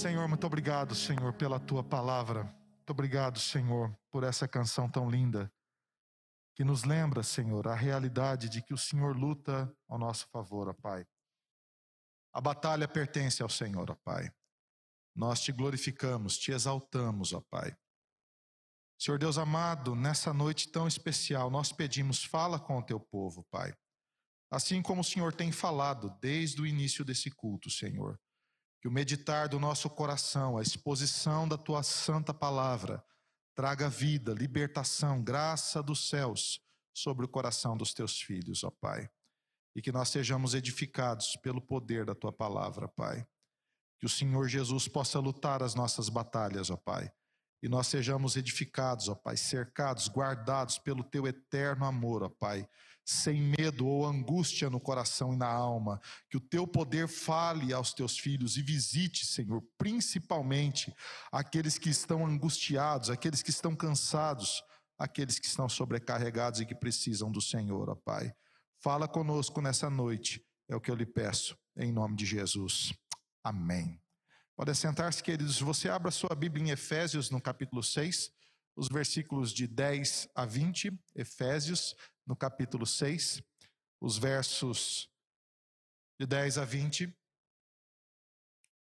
[0.00, 2.44] Senhor, muito obrigado, Senhor, pela tua palavra.
[2.44, 5.52] Muito obrigado, Senhor, por essa canção tão linda
[6.54, 10.72] que nos lembra, Senhor, a realidade de que o Senhor luta ao nosso favor, ó
[10.72, 11.06] Pai.
[12.32, 14.32] A batalha pertence ao Senhor, ó Pai.
[15.14, 17.76] Nós te glorificamos, te exaltamos, ó Pai.
[18.98, 23.74] Senhor Deus amado, nessa noite tão especial, nós pedimos, fala com o teu povo, Pai.
[24.50, 28.18] Assim como o Senhor tem falado desde o início desse culto, Senhor.
[28.80, 33.04] Que o meditar do nosso coração, a exposição da tua santa palavra,
[33.54, 36.60] traga vida, libertação, graça dos céus
[36.94, 39.08] sobre o coração dos teus filhos, ó Pai.
[39.76, 43.26] E que nós sejamos edificados pelo poder da tua palavra, Pai.
[43.98, 47.12] Que o Senhor Jesus possa lutar as nossas batalhas, ó Pai.
[47.62, 52.66] E nós sejamos edificados, ó Pai, cercados, guardados pelo teu eterno amor, ó Pai
[53.10, 56.00] sem medo ou angústia no coração e na alma.
[56.28, 60.94] Que o teu poder fale aos teus filhos e visite, Senhor, principalmente
[61.32, 64.62] aqueles que estão angustiados, aqueles que estão cansados,
[64.98, 68.32] aqueles que estão sobrecarregados e que precisam do Senhor, ó Pai.
[68.82, 72.94] Fala conosco nessa noite, é o que eu lhe peço, em nome de Jesus.
[73.42, 74.00] Amém.
[74.56, 75.60] Pode sentar-se, queridos.
[75.60, 78.30] Você abra sua Bíblia em Efésios, no capítulo 6,
[78.76, 80.92] os versículos de 10 a 20.
[81.16, 81.94] Efésios,
[82.30, 83.42] no capítulo 6,
[84.00, 85.10] os versos
[86.16, 87.06] de 10 a 20.
[87.06, 87.12] Uh,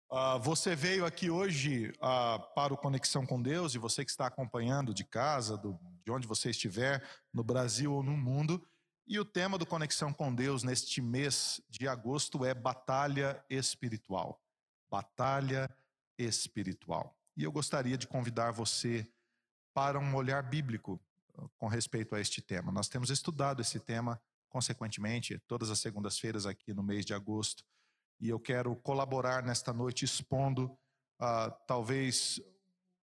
[0.09, 4.27] ah, você veio aqui hoje uh, para o Conexão com Deus, e você que está
[4.27, 8.65] acompanhando de casa, do, de onde você estiver, no Brasil ou no mundo,
[9.05, 14.41] e o tema do Conexão com Deus neste mês de agosto é Batalha Espiritual.
[14.89, 15.69] Batalha
[16.17, 17.13] Espiritual.
[17.35, 19.05] E eu gostaria de convidar você
[19.73, 20.97] para um olhar bíblico
[21.57, 22.71] com respeito a este tema.
[22.71, 27.63] Nós temos estudado esse tema, consequentemente, todas as segundas-feiras aqui no mês de agosto,
[28.19, 30.65] e eu quero colaborar nesta noite expondo
[31.19, 32.39] uh, talvez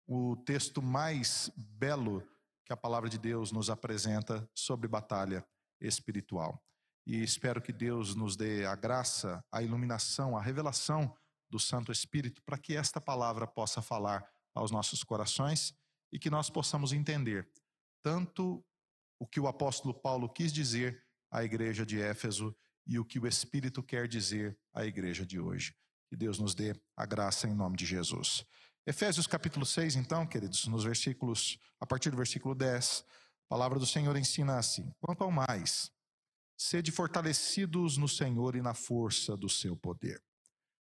[0.06, 2.26] o texto mais belo
[2.64, 5.44] que a palavra de Deus nos apresenta sobre batalha
[5.80, 6.62] espiritual.
[7.06, 11.14] E espero que Deus nos dê a graça, a iluminação, a revelação
[11.48, 14.24] do Santo Espírito para que esta palavra possa falar
[14.54, 15.74] aos nossos corações
[16.12, 17.48] e que nós possamos entender
[18.03, 18.65] tanto
[19.19, 22.56] o que o apóstolo Paulo quis dizer à igreja de Éfeso
[22.87, 25.75] e o que o Espírito quer dizer à igreja de hoje.
[26.09, 28.44] Que Deus nos dê a graça em nome de Jesus.
[28.87, 33.05] Efésios capítulo 6, então, queridos, nos versículos, a partir do versículo 10,
[33.47, 35.93] a palavra do Senhor ensina assim: Quanto ao mais,
[36.56, 40.21] sede fortalecidos no Senhor e na força do seu poder.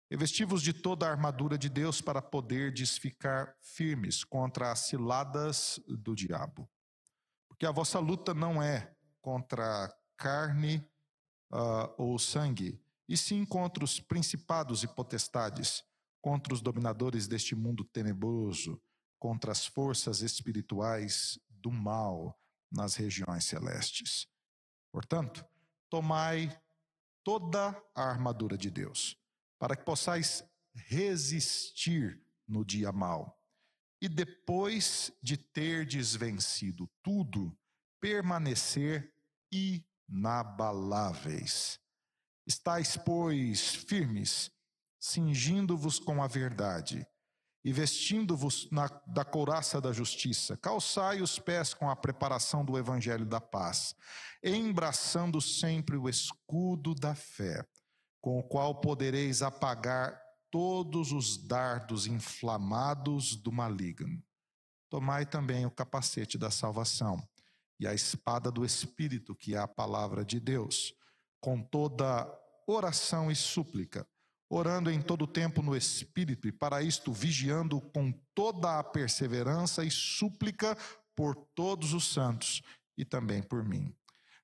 [0.10, 6.16] Revestivos de toda a armadura de Deus para poderdes ficar firmes contra as ciladas do
[6.16, 6.70] diabo
[7.64, 10.86] porque a vossa luta não é contra carne
[11.50, 15.82] uh, ou sangue, e sim contra os principados e potestades,
[16.22, 18.82] contra os dominadores deste mundo tenebroso,
[19.18, 22.38] contra as forças espirituais do mal
[22.70, 24.28] nas regiões celestes.
[24.92, 25.46] Portanto,
[25.90, 26.54] tomai
[27.24, 29.18] toda a armadura de Deus,
[29.58, 30.44] para que possais
[30.76, 33.42] resistir no dia mau
[34.04, 37.58] e depois de terdes vencido tudo,
[38.02, 39.14] permanecer
[40.10, 41.80] inabaláveis.
[42.46, 44.52] Estais, pois, firmes,
[45.00, 47.08] cingindo-vos com a verdade,
[47.64, 48.68] e vestindo-vos
[49.08, 53.96] da couraça da justiça, calçai os pés com a preparação do evangelho da paz,
[54.44, 57.66] embraçando sempre o escudo da fé,
[58.20, 60.23] com o qual podereis apagar
[60.54, 64.24] todos os dardos inflamados do maligno.
[64.88, 67.28] Tomai também o capacete da salvação
[67.80, 70.94] e a espada do Espírito, que é a palavra de Deus,
[71.42, 72.32] com toda
[72.68, 74.08] oração e súplica,
[74.48, 79.90] orando em todo tempo no Espírito, e para isto vigiando com toda a perseverança e
[79.90, 80.78] súplica
[81.16, 82.62] por todos os santos
[82.96, 83.92] e também por mim.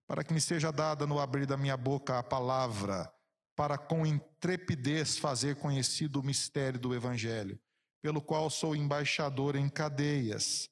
[0.07, 3.13] Para que me seja dada no abrir da minha boca a palavra
[3.59, 7.59] para com intrepidez fazer conhecido o mistério do Evangelho,
[8.01, 10.69] pelo qual sou embaixador em cadeias,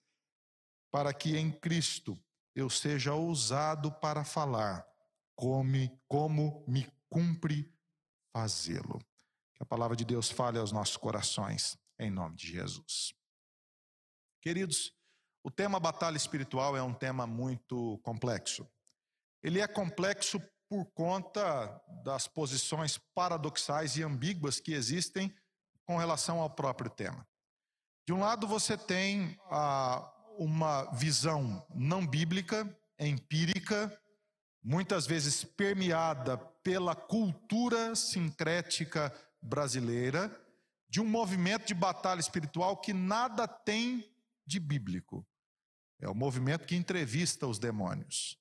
[0.89, 2.17] para que em Cristo
[2.55, 4.87] eu seja ousado para falar,
[5.35, 7.69] como, como me cumpre
[8.31, 8.99] fazê-lo.
[9.53, 13.13] Que a palavra de Deus fale aos nossos corações, em nome de Jesus.
[14.41, 14.93] Queridos,
[15.43, 18.65] o tema batalha espiritual é um tema muito complexo.
[19.43, 25.33] Ele é complexo por conta das posições paradoxais e ambíguas que existem
[25.85, 27.25] com relação ao próprio tema.
[28.05, 32.67] De um lado, você tem ah, uma visão não bíblica,
[32.99, 33.97] empírica,
[34.63, 40.29] muitas vezes permeada pela cultura sincrética brasileira,
[40.89, 44.03] de um movimento de batalha espiritual que nada tem
[44.45, 45.25] de bíblico.
[45.99, 48.37] É o movimento que entrevista os demônios.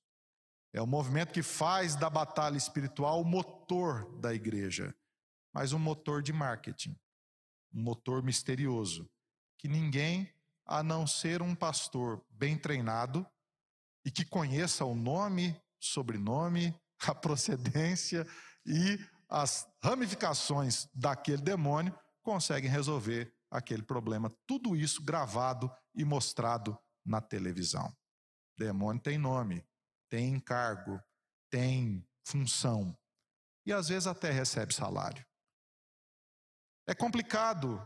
[0.77, 4.95] É o movimento que faz da batalha espiritual o motor da igreja,
[5.51, 6.95] mas um motor de marketing,
[7.73, 9.09] um motor misterioso,
[9.57, 10.31] que ninguém,
[10.63, 13.25] a não ser um pastor bem treinado
[14.05, 18.27] e que conheça o nome, sobrenome, a procedência
[18.63, 24.31] e as ramificações daquele demônio, conseguem resolver aquele problema.
[24.45, 27.91] Tudo isso gravado e mostrado na televisão.
[28.55, 29.65] Demônio tem nome,
[30.09, 31.01] tem encargo,
[31.49, 32.97] tem função
[33.67, 35.25] e às vezes até recebe salário.
[36.87, 37.85] É complicado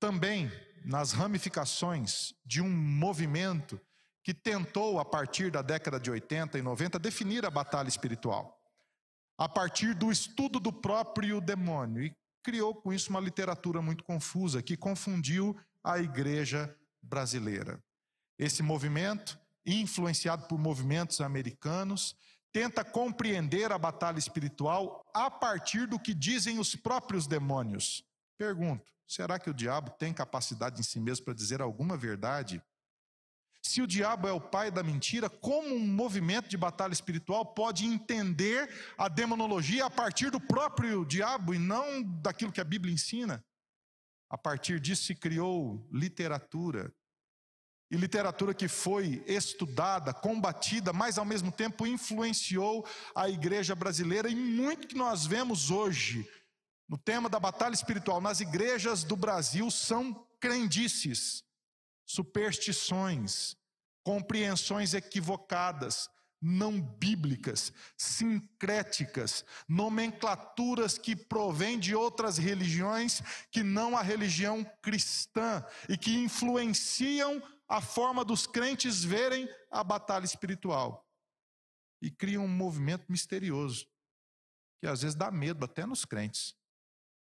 [0.00, 0.50] também
[0.84, 3.80] nas ramificações de um movimento
[4.24, 8.60] que tentou, a partir da década de 80 e 90, definir a batalha espiritual,
[9.38, 14.60] a partir do estudo do próprio demônio, e criou com isso uma literatura muito confusa,
[14.60, 17.80] que confundiu a igreja brasileira.
[18.36, 22.16] Esse movimento influenciado por movimentos americanos,
[22.52, 28.04] tenta compreender a batalha espiritual a partir do que dizem os próprios demônios.
[28.38, 32.62] Pergunto: será que o diabo tem capacidade em si mesmo para dizer alguma verdade?
[33.64, 37.86] Se o diabo é o pai da mentira, como um movimento de batalha espiritual pode
[37.86, 38.68] entender
[38.98, 43.42] a demonologia a partir do próprio diabo e não daquilo que a Bíblia ensina?
[44.28, 46.92] A partir disso se criou literatura,
[47.92, 54.34] e literatura que foi estudada, combatida, mas ao mesmo tempo influenciou a igreja brasileira e
[54.34, 56.26] muito que nós vemos hoje
[56.88, 58.18] no tema da batalha espiritual.
[58.18, 61.44] Nas igrejas do Brasil são crendices,
[62.06, 63.54] superstições,
[64.02, 66.08] compreensões equivocadas,
[66.40, 75.96] não bíblicas, sincréticas, nomenclaturas que provêm de outras religiões que não a religião cristã e
[75.98, 77.40] que influenciam
[77.72, 81.08] a forma dos crentes verem a batalha espiritual.
[82.02, 83.88] E cria um movimento misterioso,
[84.78, 86.54] que às vezes dá medo até nos crentes,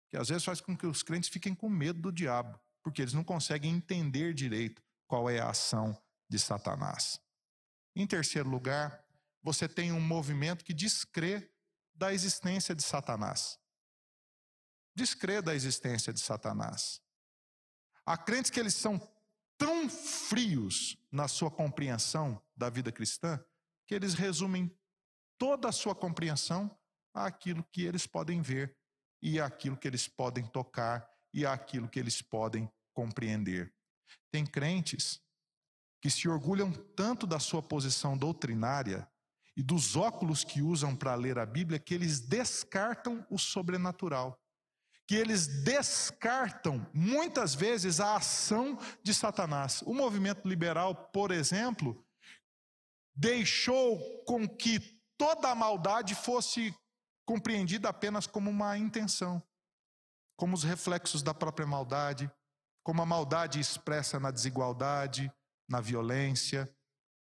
[0.09, 3.13] que às vezes faz com que os crentes fiquem com medo do diabo, porque eles
[3.13, 5.95] não conseguem entender direito qual é a ação
[6.31, 7.21] de Satanás.
[7.95, 9.05] Em terceiro lugar,
[9.43, 11.53] você tem um movimento que descrê
[11.95, 13.59] da existência de Satanás.
[14.95, 17.03] Descrê da existência de Satanás.
[18.07, 18.99] Há crentes que eles são
[19.59, 23.39] tão frios na sua compreensão da vida cristã
[23.87, 24.75] que eles resumem
[25.37, 26.71] toda a sua compreensão
[27.13, 28.77] àquilo que eles podem ver
[29.21, 33.75] e àquilo que eles podem tocar e àquilo que eles podem compreender.
[34.31, 35.21] Tem crentes
[36.01, 39.11] que se orgulham tanto da sua posição doutrinária
[39.57, 44.41] e dos óculos que usam para ler a Bíblia que eles descartam o sobrenatural
[45.09, 49.81] que eles descartam muitas vezes a ação de Satanás.
[49.87, 52.07] O movimento liberal, por exemplo,
[53.17, 54.79] deixou com que
[55.17, 56.77] toda a maldade fosse
[57.27, 59.43] compreendida apenas como uma intenção,
[60.37, 62.31] como os reflexos da própria maldade,
[62.85, 65.33] como a maldade expressa na desigualdade,
[65.67, 66.71] na violência,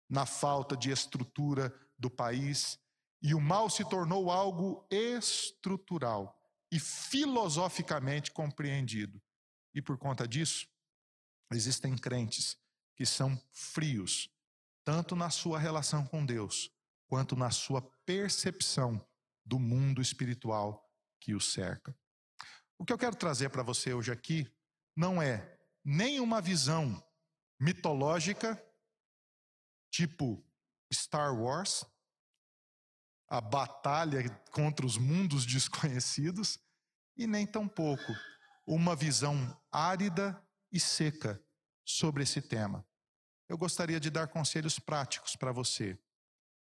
[0.09, 2.79] na falta de estrutura do país,
[3.23, 6.36] e o mal se tornou algo estrutural
[6.71, 9.23] e filosoficamente compreendido.
[9.75, 10.67] E por conta disso,
[11.53, 12.57] existem crentes
[12.97, 14.31] que são frios,
[14.85, 16.73] tanto na sua relação com Deus,
[17.07, 19.07] quanto na sua percepção
[19.45, 21.97] do mundo espiritual que o cerca.
[22.79, 24.51] O que eu quero trazer para você hoje aqui
[24.95, 27.03] não é nem uma visão
[27.61, 28.63] mitológica,
[29.91, 30.45] tipo
[30.93, 31.85] Star Wars,
[33.29, 36.59] a batalha contra os mundos desconhecidos,
[37.17, 38.13] e nem tampouco
[38.67, 40.41] uma visão árida
[40.71, 41.43] e seca
[41.85, 42.85] sobre esse tema.
[43.49, 45.99] Eu gostaria de dar conselhos práticos para você,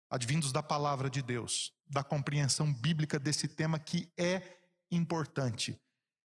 [0.09, 4.59] advindos da palavra de Deus, da compreensão bíblica desse tema que é
[4.91, 5.79] importante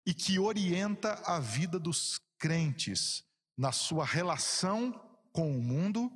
[0.06, 3.24] e que orienta a vida dos crentes
[3.56, 4.92] na sua relação
[5.32, 6.10] com o mundo,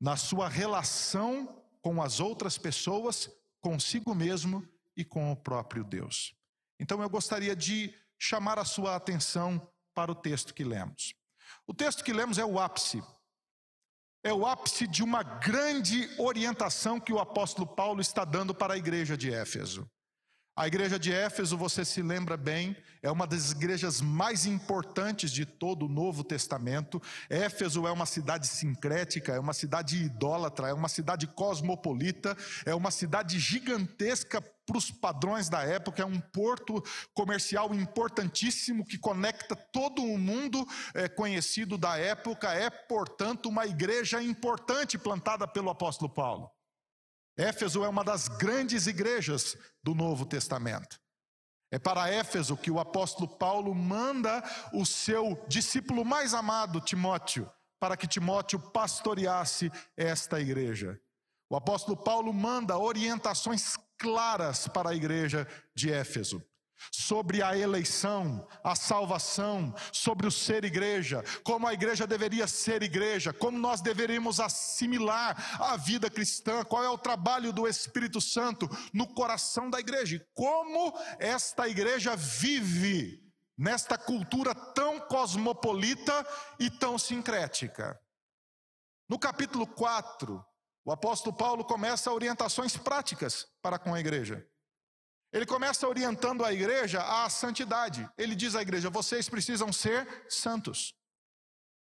[0.00, 3.28] na sua relação com as outras pessoas,
[3.60, 6.34] consigo mesmo e com o próprio Deus.
[6.80, 11.12] Então eu gostaria de chamar a sua atenção para o texto que lemos.
[11.66, 13.02] O texto que lemos é o ápice.
[14.24, 18.78] É o ápice de uma grande orientação que o apóstolo Paulo está dando para a
[18.78, 19.90] igreja de Éfeso.
[20.54, 25.46] A igreja de Éfeso, você se lembra bem, é uma das igrejas mais importantes de
[25.46, 27.00] todo o Novo Testamento.
[27.30, 32.90] Éfeso é uma cidade sincrética, é uma cidade idólatra, é uma cidade cosmopolita, é uma
[32.90, 40.04] cidade gigantesca para os padrões da época, é um porto comercial importantíssimo que conecta todo
[40.04, 46.50] o mundo é, conhecido da época, é, portanto, uma igreja importante plantada pelo apóstolo Paulo.
[47.36, 51.00] Éfeso é uma das grandes igrejas do Novo Testamento.
[51.70, 54.42] É para Éfeso que o apóstolo Paulo manda
[54.74, 61.00] o seu discípulo mais amado, Timóteo, para que Timóteo pastoreasse esta igreja.
[61.48, 66.42] O apóstolo Paulo manda orientações claras para a igreja de Éfeso
[66.90, 73.32] sobre a eleição, a salvação, sobre o ser igreja, como a igreja deveria ser igreja,
[73.32, 79.06] como nós deveríamos assimilar a vida cristã, qual é o trabalho do Espírito Santo no
[79.06, 83.22] coração da igreja, como esta igreja vive
[83.56, 86.26] nesta cultura tão cosmopolita
[86.58, 88.00] e tão sincrética.
[89.08, 90.44] No capítulo 4,
[90.84, 94.46] o apóstolo Paulo começa orientações práticas para com a igreja.
[95.32, 98.08] Ele começa orientando a igreja à santidade.
[98.18, 100.94] Ele diz à igreja: vocês precisam ser santos.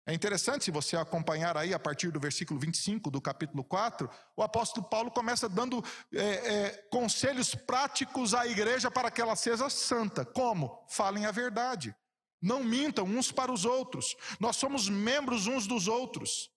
[0.08, 4.41] É interessante, se você acompanhar aí a partir do versículo 25 do capítulo 4, o
[4.41, 10.24] apóstolo Paulo começa dando é, é, conselhos práticos à igreja para que ela seja santa.
[10.24, 10.86] Como?
[10.89, 11.94] Falem a verdade.
[12.41, 14.15] Não mintam uns para os outros.
[14.39, 16.50] Nós somos membros uns dos outros.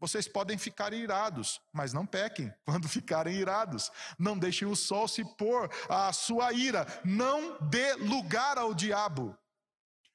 [0.00, 3.92] Vocês podem ficar irados, mas não pequem quando ficarem irados.
[4.18, 6.86] Não deixem o sol se pôr à sua ira.
[7.04, 9.36] Não dê lugar ao diabo.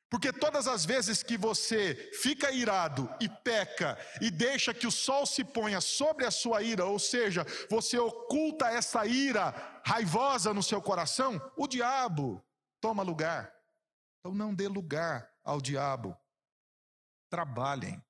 [0.09, 5.25] Porque todas as vezes que você fica irado e peca e deixa que o sol
[5.25, 10.81] se ponha sobre a sua ira, ou seja, você oculta essa ira raivosa no seu
[10.81, 12.41] coração, o diabo
[12.79, 13.51] toma lugar.
[14.19, 16.15] Então não dê lugar ao diabo.
[17.29, 18.04] Trabalhem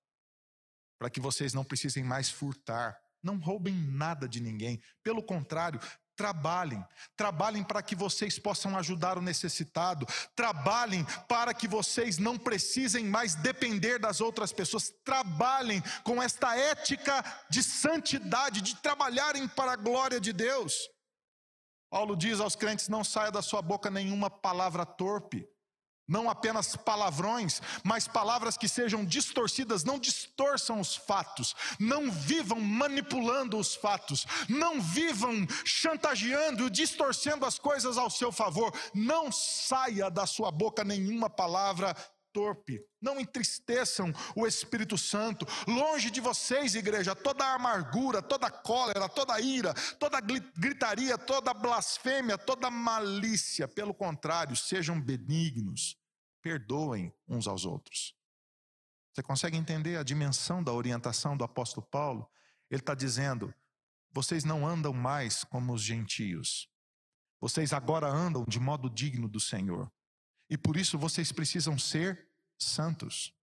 [0.97, 2.97] para que vocês não precisem mais furtar.
[3.21, 4.81] Não roubem nada de ninguém.
[5.03, 5.79] Pelo contrário,
[6.15, 6.83] trabalhem.
[7.15, 10.05] Trabalhem para que vocês possam ajudar o necessitado.
[10.35, 14.91] Trabalhem para que vocês não precisem mais depender das outras pessoas.
[15.03, 20.89] Trabalhem com esta ética de santidade, de trabalharem para a glória de Deus.
[21.89, 25.47] Paulo diz aos crentes: não saia da sua boca nenhuma palavra torpe.
[26.07, 33.57] Não apenas palavrões, mas palavras que sejam distorcidas, não distorçam os fatos, não vivam manipulando
[33.57, 38.71] os fatos, não vivam chantageando distorcendo as coisas ao seu favor.
[38.93, 41.95] Não saia da sua boca nenhuma palavra
[42.35, 42.85] torpe.
[43.01, 45.47] Não entristeçam o Espírito Santo.
[45.65, 52.69] Longe de vocês, igreja, toda amargura, toda cólera, toda ira, toda gritaria, toda blasfêmia, toda
[52.69, 53.69] malícia.
[53.69, 55.97] Pelo contrário, sejam benignos.
[56.41, 58.13] Perdoem uns aos outros.
[59.13, 62.29] Você consegue entender a dimensão da orientação do apóstolo Paulo?
[62.69, 63.53] Ele está dizendo:
[64.11, 66.67] vocês não andam mais como os gentios.
[67.39, 69.89] Vocês agora andam de modo digno do Senhor.
[70.49, 72.24] E por isso vocês precisam ser
[72.57, 73.33] santos.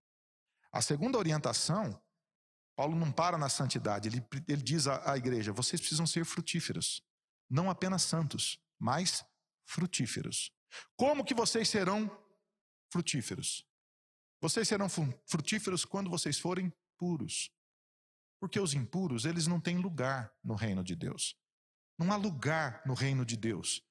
[0.72, 2.00] A segunda orientação,
[2.74, 7.02] Paulo não para na santidade, ele, ele diz à, à igreja: vocês precisam ser frutíferos,
[7.48, 9.24] não apenas santos, mas
[9.64, 10.52] frutíferos.
[10.96, 12.10] Como que vocês serão
[12.90, 13.66] frutíferos?
[14.40, 14.88] Vocês serão
[15.26, 17.50] frutíferos quando vocês forem puros.
[18.40, 21.36] Porque os impuros, eles não têm lugar no reino de Deus.
[21.96, 23.84] Não há lugar no reino de Deus.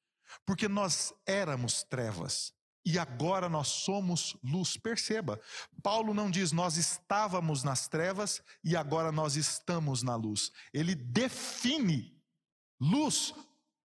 [0.46, 2.54] Porque nós éramos trevas,
[2.86, 4.78] e agora nós somos luz.
[4.78, 5.40] Perceba,
[5.84, 10.52] Paulo não diz nós estávamos nas trevas e agora nós estamos na luz.
[10.74, 12.20] Ele define
[12.80, 13.34] luz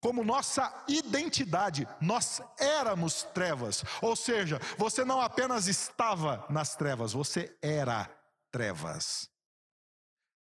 [0.00, 1.86] como nossa identidade.
[2.00, 3.84] Nós éramos trevas.
[4.00, 8.10] Ou seja, você não apenas estava nas trevas, você era
[8.50, 9.30] trevas.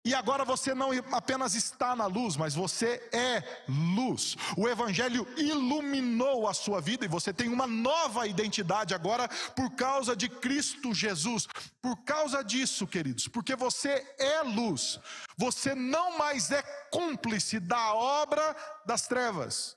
[0.04, 4.37] E agora você não apenas está na luz, mas você é luz.
[4.56, 10.16] O Evangelho iluminou a sua vida e você tem uma nova identidade agora por causa
[10.16, 11.47] de Cristo Jesus.
[11.80, 14.99] Por causa disso, queridos, porque você é luz,
[15.37, 19.76] você não mais é cúmplice da obra das trevas.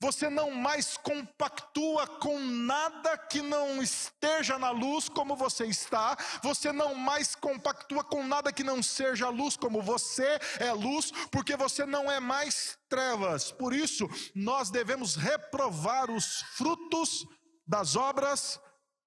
[0.00, 6.16] Você não mais compactua com nada que não esteja na luz como você está.
[6.42, 11.56] Você não mais compactua com nada que não seja luz como você é luz, porque
[11.56, 13.52] você não é mais trevas.
[13.52, 17.26] Por isso, nós devemos reprovar os frutos
[17.66, 18.60] das obras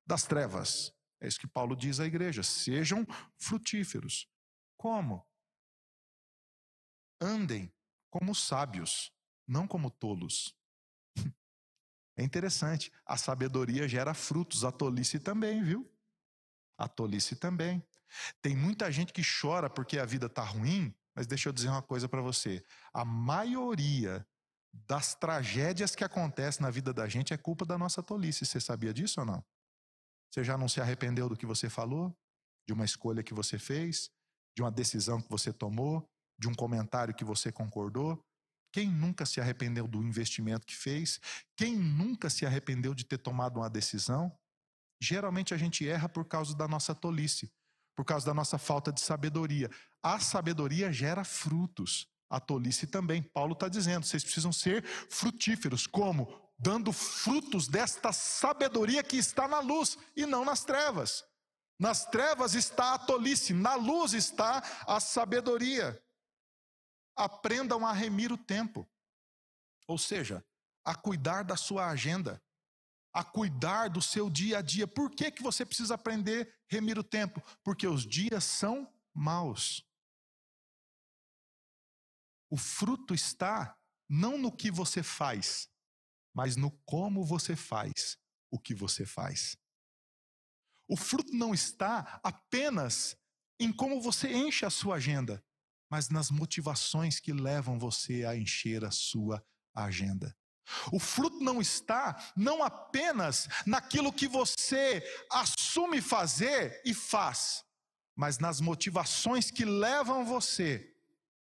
[0.06, 0.94] das trevas.
[1.22, 3.06] É isso que Paulo diz à igreja: sejam
[3.38, 4.28] frutíferos.
[4.78, 5.28] Como?
[7.20, 7.74] Andem
[8.10, 9.12] como sábios,
[9.48, 10.56] não como tolos.
[12.18, 15.90] É interessante, a sabedoria gera frutos, a tolice também, viu?
[16.78, 17.84] A tolice também.
[18.42, 21.82] Tem muita gente que chora porque a vida está ruim, mas deixa eu dizer uma
[21.82, 24.26] coisa para você: a maioria
[24.88, 28.46] das tragédias que acontecem na vida da gente é culpa da nossa tolice.
[28.46, 29.44] Você sabia disso ou não?
[30.30, 32.16] Você já não se arrependeu do que você falou?
[32.68, 34.10] De uma escolha que você fez?
[34.56, 36.10] De uma decisão que você tomou?
[36.38, 38.22] De um comentário que você concordou?
[38.76, 41.22] Quem nunca se arrependeu do investimento que fez?
[41.56, 44.38] Quem nunca se arrependeu de ter tomado uma decisão?
[45.02, 47.50] Geralmente a gente erra por causa da nossa tolice,
[47.96, 49.70] por causa da nossa falta de sabedoria.
[50.04, 53.24] A sabedoria gera frutos, a tolice também.
[53.24, 55.88] Paulo está dizendo: vocês precisam ser frutíferos.
[55.88, 56.28] Como?
[56.60, 61.24] Dando frutos desta sabedoria que está na luz e não nas trevas.
[61.80, 65.98] Nas trevas está a tolice, na luz está a sabedoria.
[67.16, 68.88] Aprendam a remir o tempo.
[69.88, 70.46] Ou seja,
[70.84, 72.42] a cuidar da sua agenda,
[73.14, 74.88] a cuidar do seu dia a dia.
[74.88, 77.42] Por que, que você precisa aprender a remir o tempo?
[77.64, 79.88] Porque os dias são maus.
[82.50, 85.70] O fruto está não no que você faz,
[86.34, 88.18] mas no como você faz
[88.52, 89.58] o que você faz.
[90.88, 93.18] O fruto não está apenas
[93.60, 95.44] em como você enche a sua agenda,
[95.90, 100.36] mas nas motivações que levam você a encher a sua agenda.
[100.92, 107.64] O fruto não está não apenas naquilo que você assume fazer e faz,
[108.16, 110.92] mas nas motivações que levam você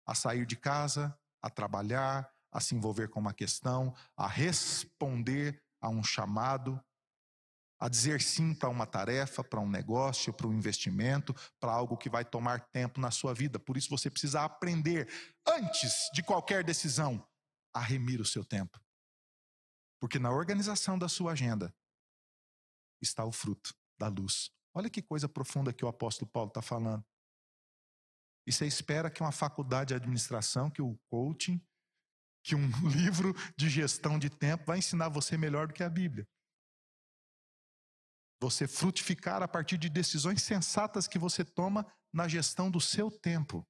[0.06, 5.90] a sair de casa, a trabalhar, a se envolver com uma questão, a responder a
[5.90, 6.82] um chamado,
[7.84, 12.10] a dizer sim para uma tarefa, para um negócio, para um investimento, para algo que
[12.10, 13.60] vai tomar tempo na sua vida.
[13.60, 15.12] Por isso você precisa aprender,
[15.46, 17.28] antes de qualquer decisão,
[17.74, 18.80] a remir o seu tempo.
[20.00, 21.76] Porque na organização da sua agenda
[23.02, 24.50] está o fruto da luz.
[24.74, 27.04] Olha que coisa profunda que o apóstolo Paulo está falando.
[28.48, 31.62] E você espera que uma faculdade de administração, que o coaching,
[32.46, 36.26] que um livro de gestão de tempo vai ensinar você melhor do que a Bíblia
[38.44, 43.66] você frutificar a partir de decisões sensatas que você toma na gestão do seu tempo.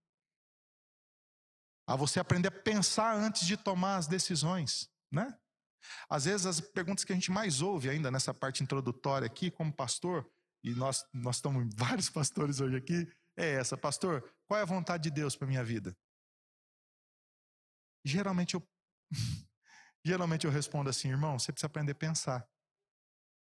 [1.88, 5.38] A você aprender a pensar antes de tomar as decisões, né?
[6.10, 9.72] Às vezes as perguntas que a gente mais ouve ainda nessa parte introdutória aqui como
[9.72, 10.28] pastor,
[10.64, 13.08] e nós nós estamos vários pastores hoje aqui,
[13.38, 15.96] é essa, pastor, qual é a vontade de Deus para minha vida?
[18.04, 18.68] Geralmente eu
[20.04, 22.40] geralmente eu respondo assim, irmão, você precisa aprender a pensar.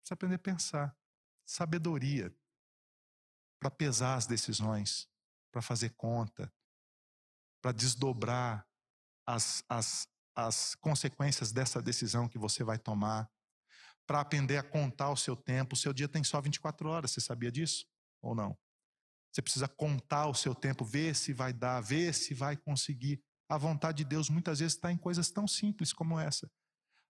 [0.01, 1.04] Precisa aprender a pensar
[1.45, 2.35] sabedoria
[3.61, 5.09] para pesar as decisões,
[5.51, 6.53] para fazer conta,
[7.63, 8.67] para desdobrar
[9.27, 13.31] as, as, as consequências dessa decisão que você vai tomar,
[14.07, 15.75] para aprender a contar o seu tempo.
[15.75, 17.87] O seu dia tem só 24 horas, você sabia disso?
[18.21, 18.57] Ou não?
[19.33, 23.23] Você precisa contar o seu tempo, ver se vai dar, ver se vai conseguir.
[23.49, 26.51] A vontade de Deus muitas vezes está em coisas tão simples como essa.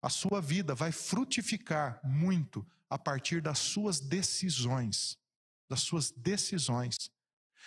[0.01, 5.17] A sua vida vai frutificar muito a partir das suas decisões.
[5.67, 7.10] Das suas decisões.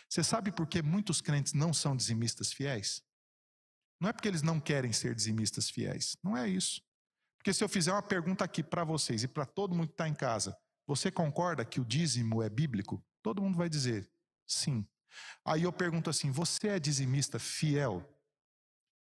[0.08, 3.02] Você sabe por que muitos crentes não são dizimistas fiéis?
[4.00, 6.16] Não é porque eles não querem ser dizimistas fiéis.
[6.22, 6.80] Não é isso.
[7.38, 10.08] Porque se eu fizer uma pergunta aqui para vocês e para todo mundo que está
[10.08, 13.04] em casa, você concorda que o dízimo é bíblico?
[13.20, 14.08] Todo mundo vai dizer
[14.46, 14.86] sim.
[15.44, 18.08] Aí eu pergunto assim: você é dizimista fiel?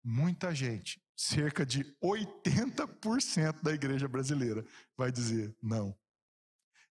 [0.03, 4.65] Muita gente cerca de 80% da igreja brasileira
[4.97, 5.99] vai dizer não.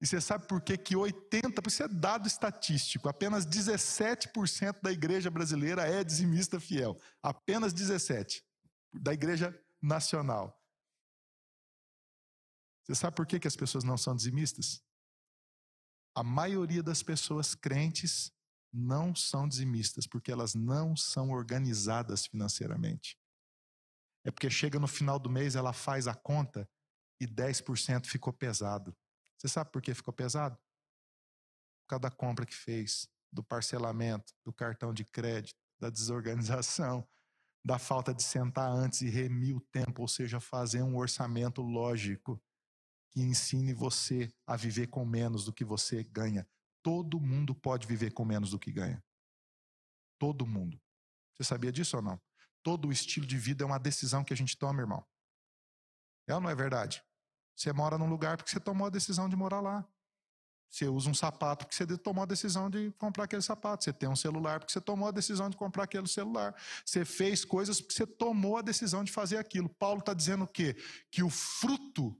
[0.01, 5.29] E você sabe por que, que 80%, isso é dado estatístico, apenas 17% da igreja
[5.29, 6.99] brasileira é dizimista fiel.
[7.21, 8.41] Apenas 17%
[8.93, 10.59] da igreja nacional.
[12.83, 14.81] Você sabe por que, que as pessoas não são dizimistas?
[16.15, 18.31] A maioria das pessoas crentes
[18.73, 23.17] não são dizimistas, porque elas não são organizadas financeiramente.
[24.25, 26.67] É porque chega no final do mês, ela faz a conta
[27.21, 28.95] e 10% ficou pesado.
[29.37, 30.57] Você sabe por que ficou pesado?
[31.83, 37.07] Por causa da compra que fez, do parcelamento, do cartão de crédito, da desorganização,
[37.63, 42.41] da falta de sentar antes e remir o tempo, ou seja, fazer um orçamento lógico
[43.11, 46.47] que ensine você a viver com menos do que você ganha.
[46.83, 49.03] Todo mundo pode viver com menos do que ganha.
[50.19, 50.81] Todo mundo.
[51.33, 52.21] Você sabia disso ou não?
[52.65, 55.05] Todo o estilo de vida é uma decisão que a gente toma, irmão.
[56.25, 57.03] É ou não é verdade?
[57.55, 59.87] Você mora num lugar porque você tomou a decisão de morar lá.
[60.67, 63.83] Você usa um sapato porque você tomou a decisão de comprar aquele sapato.
[63.83, 66.55] Você tem um celular porque você tomou a decisão de comprar aquele celular.
[66.83, 69.69] Você fez coisas porque você tomou a decisão de fazer aquilo.
[69.69, 70.75] Paulo está dizendo o quê?
[71.11, 72.19] Que o fruto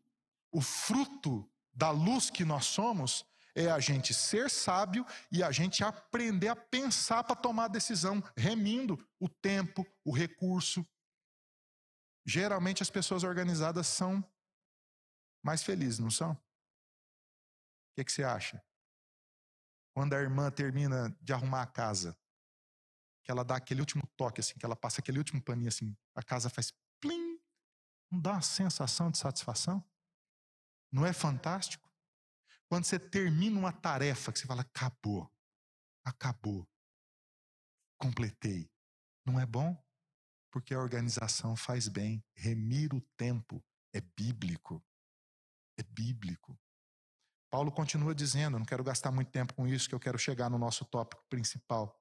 [0.52, 5.84] O fruto da luz que nós somos é a gente ser sábio e a gente
[5.84, 10.86] aprender a pensar para tomar decisão, remindo o tempo, o recurso.
[12.26, 14.24] Geralmente as pessoas organizadas são
[15.42, 16.34] mais felizes, não são?
[16.34, 16.38] O
[17.96, 18.62] que, que você acha?
[19.94, 22.18] Quando a irmã termina de arrumar a casa,
[23.24, 26.22] que ela dá aquele último toque, assim, que ela passa aquele último paninho assim, a
[26.22, 27.40] casa faz plim,
[28.12, 29.84] não dá uma sensação de satisfação?
[30.92, 31.85] Não é fantástico?
[32.76, 35.32] Quando você termina uma tarefa, que você fala, acabou,
[36.04, 36.68] acabou,
[37.98, 38.70] completei.
[39.26, 39.82] Não é bom?
[40.52, 42.22] Porque a organização faz bem.
[42.36, 44.84] Remir o tempo é bíblico.
[45.80, 46.60] É bíblico.
[47.50, 50.58] Paulo continua dizendo, não quero gastar muito tempo com isso, que eu quero chegar no
[50.58, 51.98] nosso tópico principal.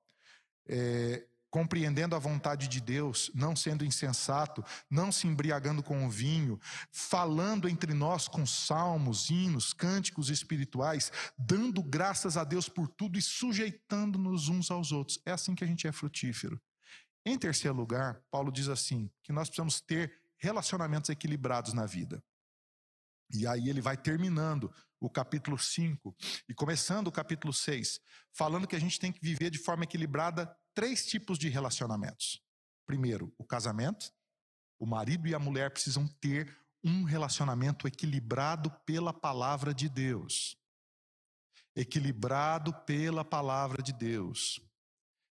[0.66, 6.58] É, compreendendo a vontade de Deus, não sendo insensato, não se embriagando com o vinho,
[6.90, 13.22] falando entre nós com salmos, hinos, cânticos espirituais, dando graças a Deus por tudo e
[13.22, 15.20] sujeitando-nos uns aos outros.
[15.24, 16.60] É assim que a gente é frutífero.
[17.24, 22.20] Em terceiro lugar, Paulo diz assim: que nós precisamos ter relacionamentos equilibrados na vida.
[23.30, 26.16] E aí ele vai terminando o capítulo 5
[26.48, 28.00] e começando o capítulo 6,
[28.32, 32.42] falando que a gente tem que viver de forma equilibrada três tipos de relacionamentos.
[32.84, 34.12] Primeiro, o casamento.
[34.78, 40.56] O marido e a mulher precisam ter um relacionamento equilibrado pela palavra de Deus.
[41.74, 44.60] Equilibrado pela palavra de Deus.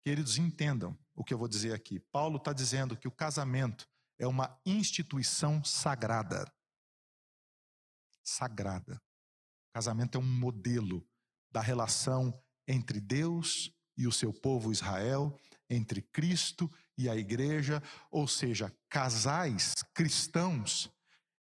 [0.03, 2.01] Queridos, entendam o que eu vou dizer aqui.
[2.01, 6.51] Paulo está dizendo que o casamento é uma instituição sagrada.
[8.25, 8.95] Sagrada.
[9.71, 11.07] O casamento é um modelo
[11.51, 12.33] da relação
[12.67, 19.75] entre Deus e o seu povo Israel, entre Cristo e a igreja, ou seja, casais
[19.95, 20.91] cristãos,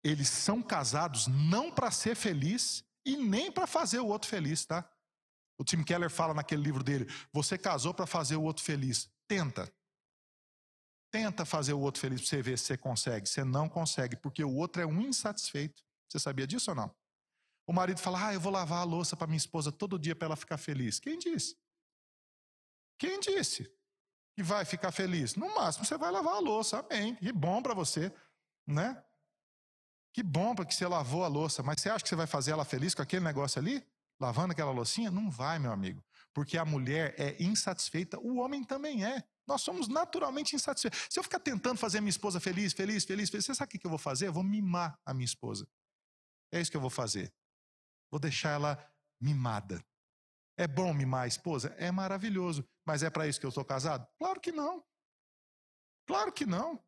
[0.03, 4.89] eles são casados não para ser feliz e nem para fazer o outro feliz, tá?
[5.57, 9.09] O Tim Keller fala naquele livro dele: você casou para fazer o outro feliz.
[9.27, 9.71] Tenta.
[11.11, 13.29] Tenta fazer o outro feliz para você ver se você consegue.
[13.29, 15.83] Você não consegue, porque o outro é um insatisfeito.
[16.09, 16.93] Você sabia disso ou não?
[17.67, 20.25] O marido fala: Ah, eu vou lavar a louça para minha esposa todo dia para
[20.25, 20.99] ela ficar feliz.
[20.99, 21.55] Quem disse?
[22.97, 23.69] Quem disse
[24.35, 25.35] que vai ficar feliz?
[25.35, 27.15] No máximo você vai lavar a louça, amém.
[27.15, 28.13] Que bom para você,
[28.67, 29.03] né?
[30.13, 32.63] Que bom que você lavou a louça, mas você acha que você vai fazer ela
[32.63, 33.83] feliz com aquele negócio ali?
[34.19, 35.09] Lavando aquela loucinha?
[35.09, 36.03] Não vai, meu amigo.
[36.33, 39.23] Porque a mulher é insatisfeita, o homem também é.
[39.47, 41.07] Nós somos naturalmente insatisfeitos.
[41.09, 43.85] Se eu ficar tentando fazer minha esposa feliz, feliz, feliz, feliz, você sabe o que
[43.85, 44.27] eu vou fazer?
[44.27, 45.67] Eu vou mimar a minha esposa.
[46.51, 47.33] É isso que eu vou fazer.
[48.09, 49.83] Vou deixar ela mimada.
[50.55, 51.75] É bom mimar a esposa?
[51.77, 52.63] É maravilhoso.
[52.85, 54.07] Mas é para isso que eu estou casado?
[54.17, 54.83] Claro que não.
[56.05, 56.83] Claro que não.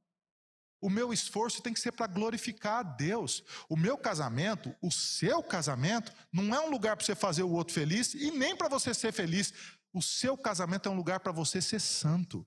[0.81, 3.43] O meu esforço tem que ser para glorificar a Deus.
[3.69, 7.73] O meu casamento, o seu casamento, não é um lugar para você fazer o outro
[7.73, 9.53] feliz e nem para você ser feliz.
[9.93, 12.45] O seu casamento é um lugar para você ser santo.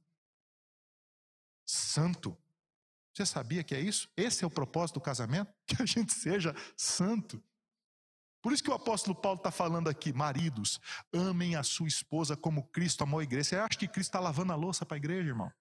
[1.66, 2.36] Santo.
[3.12, 4.08] Você sabia que é isso?
[4.16, 5.52] Esse é o propósito do casamento?
[5.66, 7.42] Que a gente seja santo.
[8.48, 10.80] Por isso que o apóstolo Paulo está falando aqui, maridos,
[11.12, 13.50] amem a sua esposa como Cristo amou a igreja.
[13.50, 15.52] Você acha que Cristo está lavando a louça para a igreja, irmão?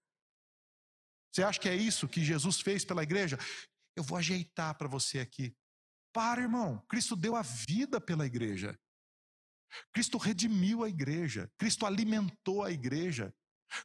[1.29, 3.37] Você acha que é isso que Jesus fez pela igreja?
[3.93, 5.53] Eu vou ajeitar para você aqui.
[6.13, 6.81] Para, irmão.
[6.87, 8.79] Cristo deu a vida pela igreja.
[9.91, 11.51] Cristo redimiu a igreja.
[11.57, 13.35] Cristo alimentou a igreja.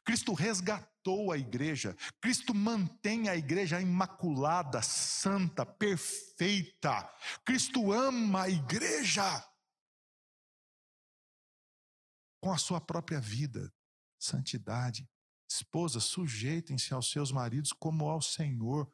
[0.04, 1.96] Cristo resgatou a igreja.
[2.20, 7.12] Cristo mantém a igreja imaculada, santa, perfeita.
[7.44, 9.48] Cristo ama a igreja
[12.40, 13.72] com a sua própria vida,
[14.18, 15.08] santidade.
[15.48, 18.92] Esposas, sujeitem-se aos seus maridos como ao Senhor.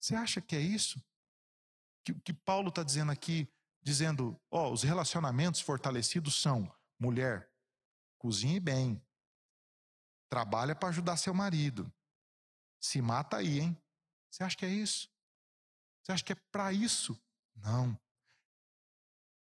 [0.00, 1.02] Você acha que é isso?
[2.04, 7.50] Que, que Paulo está dizendo aqui, dizendo, ó, os relacionamentos fortalecidos são mulher,
[8.18, 9.02] cozinhe bem,
[10.30, 11.92] Trabalha para ajudar seu marido.
[12.80, 13.76] Se mata aí, hein?
[14.30, 15.10] Você acha que é isso?
[16.02, 17.20] Você acha que é para isso?
[17.56, 17.98] Não.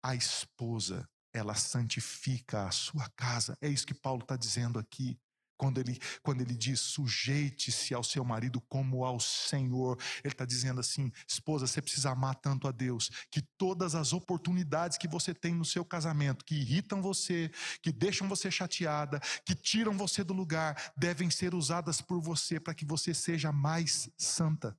[0.03, 3.57] A esposa, ela santifica a sua casa.
[3.59, 5.19] É isso que Paulo está dizendo aqui.
[5.57, 10.81] Quando ele, quando ele diz sujeite-se ao seu marido como ao Senhor, ele está dizendo
[10.81, 15.53] assim: esposa, você precisa amar tanto a Deus, que todas as oportunidades que você tem
[15.53, 17.49] no seu casamento, que irritam você,
[17.81, 22.73] que deixam você chateada, que tiram você do lugar, devem ser usadas por você para
[22.73, 24.77] que você seja mais santa,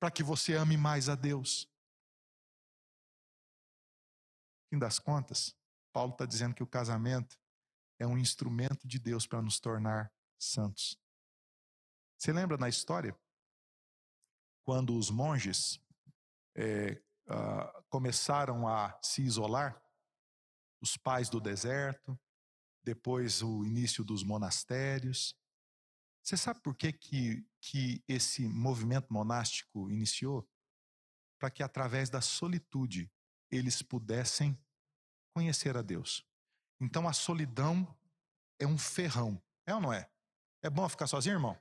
[0.00, 1.68] para que você ame mais a Deus.
[4.68, 5.54] Fim das contas,
[5.92, 7.38] Paulo está dizendo que o casamento
[7.98, 10.98] é um instrumento de Deus para nos tornar santos.
[12.18, 13.16] Você lembra na história?
[14.64, 15.80] Quando os monges
[16.54, 17.00] é,
[17.88, 19.80] começaram a se isolar,
[20.80, 22.18] os pais do deserto,
[22.82, 25.34] depois o início dos monastérios.
[26.22, 30.48] Você sabe por que, que, que esse movimento monástico iniciou?
[31.38, 33.10] Para que através da solitude
[33.50, 34.58] eles pudessem
[35.34, 36.25] conhecer a Deus.
[36.80, 37.86] Então a solidão
[38.58, 40.08] é um ferrão, é ou não é?
[40.62, 41.58] É bom ficar sozinho, irmão?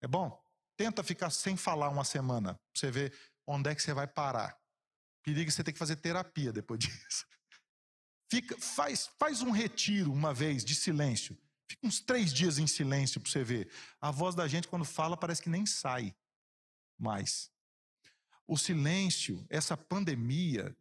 [0.00, 0.42] É bom?
[0.76, 3.16] Tenta ficar sem falar uma semana, pra você ver
[3.46, 4.58] onde é que você vai parar.
[5.22, 7.26] Perigo você ter que fazer terapia depois disso.
[8.30, 11.38] Fica, faz, faz um retiro uma vez de silêncio.
[11.68, 13.70] Fica uns três dias em silêncio para você ver.
[14.00, 16.14] A voz da gente, quando fala, parece que nem sai
[16.98, 17.50] mais.
[18.46, 20.76] O silêncio, essa pandemia,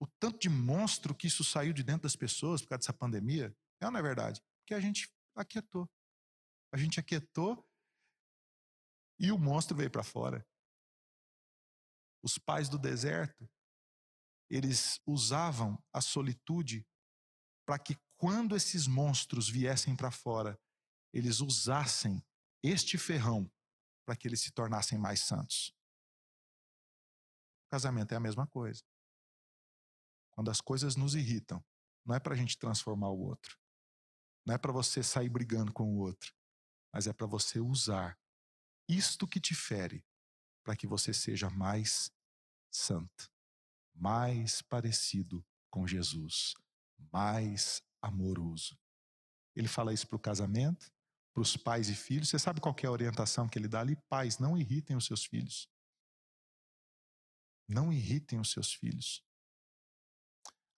[0.00, 3.56] o tanto de monstro que isso saiu de dentro das pessoas por causa dessa pandemia,
[3.80, 4.42] é ou não é verdade?
[4.60, 5.88] Porque a gente aquietou.
[6.72, 7.66] A gente aquietou
[9.18, 10.46] e o monstro veio para fora.
[12.22, 13.48] Os pais do deserto,
[14.50, 16.86] eles usavam a solitude
[17.66, 20.60] para que quando esses monstros viessem para fora,
[21.12, 22.22] eles usassem
[22.62, 23.50] este ferrão
[24.06, 25.74] para que eles se tornassem mais santos.
[27.66, 28.82] O casamento é a mesma coisa.
[30.38, 31.60] Quando as coisas nos irritam,
[32.06, 33.58] não é para a gente transformar o outro.
[34.46, 36.32] Não é para você sair brigando com o outro.
[36.92, 38.16] Mas é para você usar
[38.88, 40.06] isto que te fere
[40.62, 42.12] para que você seja mais
[42.70, 43.28] santo,
[43.92, 46.54] mais parecido com Jesus,
[47.12, 48.78] mais amoroso.
[49.56, 50.88] Ele fala isso para o casamento,
[51.34, 52.28] para os pais e filhos.
[52.28, 53.96] Você sabe qual é a orientação que ele dá ali?
[54.08, 55.68] Pais, não irritem os seus filhos.
[57.66, 59.26] Não irritem os seus filhos.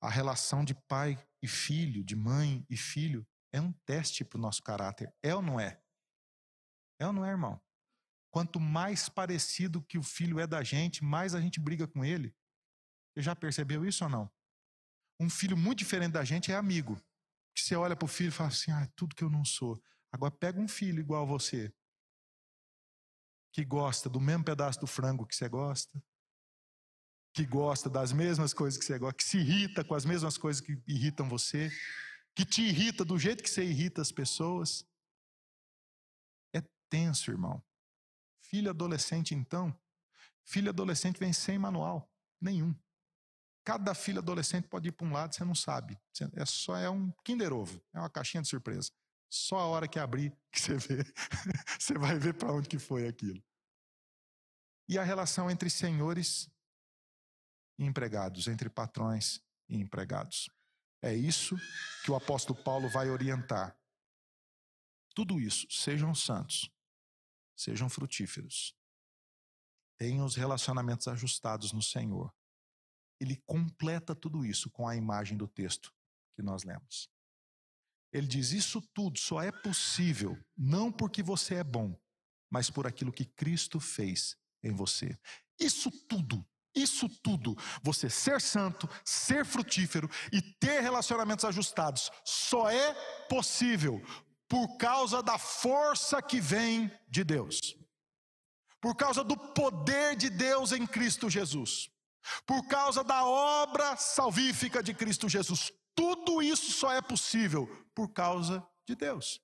[0.00, 4.40] A relação de pai e filho, de mãe e filho, é um teste para o
[4.40, 5.14] nosso caráter.
[5.22, 5.82] É ou não é?
[6.98, 7.60] É ou não é, irmão?
[8.30, 12.34] Quanto mais parecido que o filho é da gente, mais a gente briga com ele.
[13.12, 14.30] Você já percebeu isso ou não?
[15.18, 17.00] Um filho muito diferente da gente é amigo
[17.54, 19.80] que você olha para o filho e fala assim: ah, tudo que eu não sou.
[20.12, 21.72] Agora pega um filho igual a você,
[23.52, 26.02] que gosta do mesmo pedaço do frango que você gosta,
[27.32, 30.60] que gosta das mesmas coisas que você gosta, que se irrita com as mesmas coisas
[30.60, 31.70] que irritam você,
[32.34, 34.84] que te irrita do jeito que você irrita as pessoas.
[36.52, 37.62] É tenso, irmão.
[38.40, 39.76] Filho adolescente, então,
[40.44, 42.74] filho adolescente vem sem manual nenhum.
[43.64, 46.00] Cada filho adolescente pode ir para um lado, você não sabe.
[46.34, 48.90] É só é um Kinder Ovo, é uma caixinha de surpresa.
[49.28, 51.04] Só a hora que abrir que você vê,
[51.78, 53.40] você vai ver para onde que foi aquilo.
[54.88, 56.50] E a relação entre senhores
[57.80, 60.48] e empregados, entre patrões e empregados.
[61.02, 61.56] É isso
[62.04, 63.76] que o apóstolo Paulo vai orientar.
[65.16, 66.70] Tudo isso, sejam santos,
[67.56, 68.76] sejam frutíferos.
[69.98, 72.32] Tenham os relacionamentos ajustados no Senhor
[73.20, 75.94] ele completa tudo isso com a imagem do texto
[76.34, 77.10] que nós lemos.
[78.12, 81.94] Ele diz: Isso tudo só é possível não porque você é bom,
[82.50, 85.16] mas por aquilo que Cristo fez em você.
[85.58, 92.92] Isso tudo, isso tudo, você ser santo, ser frutífero e ter relacionamentos ajustados, só é
[93.28, 94.02] possível
[94.48, 97.76] por causa da força que vem de Deus,
[98.80, 101.90] por causa do poder de Deus em Cristo Jesus
[102.46, 105.72] por causa da obra salvífica de Cristo Jesus.
[105.94, 109.40] Tudo isso só é possível por causa de Deus.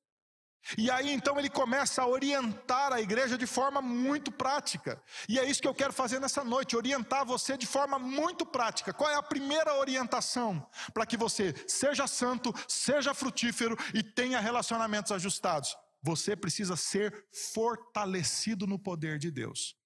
[0.76, 5.02] E aí então ele começa a orientar a igreja de forma muito prática.
[5.28, 8.92] E é isso que eu quero fazer nessa noite, orientar você de forma muito prática.
[8.92, 15.12] Qual é a primeira orientação para que você seja santo, seja frutífero e tenha relacionamentos
[15.12, 15.76] ajustados?
[16.02, 19.76] Você precisa ser fortalecido no poder de Deus.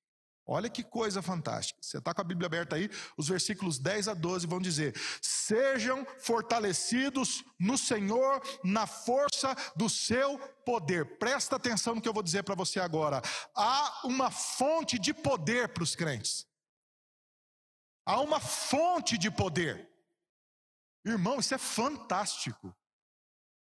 [0.52, 1.78] Olha que coisa fantástica.
[1.80, 6.04] Você está com a Bíblia aberta aí, os versículos 10 a 12 vão dizer: Sejam
[6.18, 11.18] fortalecidos no Senhor, na força do seu poder.
[11.18, 13.22] Presta atenção no que eu vou dizer para você agora.
[13.54, 16.44] Há uma fonte de poder para os crentes.
[18.04, 19.88] Há uma fonte de poder.
[21.04, 22.74] Irmão, isso é fantástico.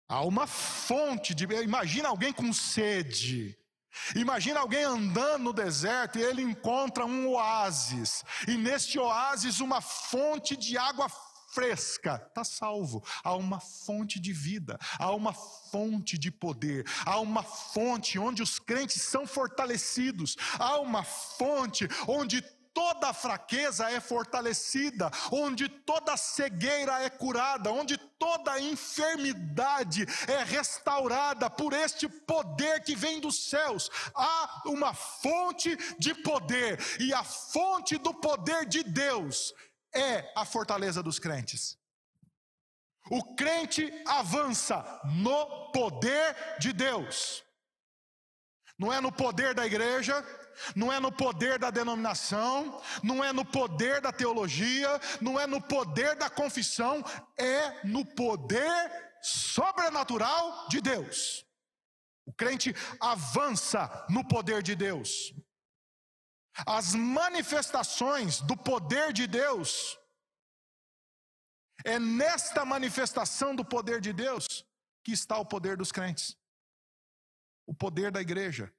[0.07, 1.43] Há uma fonte de.
[1.43, 3.60] Imagina alguém com sede.
[4.15, 10.55] Imagina alguém andando no deserto e ele encontra um oásis, e neste oásis uma fonte
[10.55, 11.09] de água
[11.53, 13.03] fresca, está salvo.
[13.23, 18.59] Há uma fonte de vida, há uma fonte de poder, há uma fonte onde os
[18.59, 27.09] crentes são fortalecidos, há uma fonte onde toda fraqueza é fortalecida, onde toda cegueira é
[27.09, 33.89] curada, onde toda enfermidade é restaurada por este poder que vem dos céus.
[34.15, 39.53] Há uma fonte de poder, e a fonte do poder de Deus
[39.93, 41.77] é a fortaleza dos crentes.
[43.09, 47.43] O crente avança no poder de Deus.
[48.77, 50.25] Não é no poder da igreja,
[50.75, 55.61] não é no poder da denominação, não é no poder da teologia, não é no
[55.61, 57.03] poder da confissão,
[57.37, 61.45] é no poder sobrenatural de Deus.
[62.25, 65.33] O crente avança no poder de Deus.
[66.65, 69.97] As manifestações do poder de Deus,
[71.83, 74.45] é nesta manifestação do poder de Deus
[75.03, 76.37] que está o poder dos crentes,
[77.65, 78.71] o poder da igreja.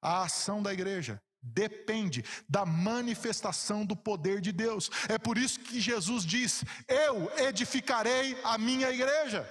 [0.00, 4.90] A ação da igreja depende da manifestação do poder de Deus.
[5.08, 9.46] É por isso que Jesus diz: Eu edificarei a minha igreja.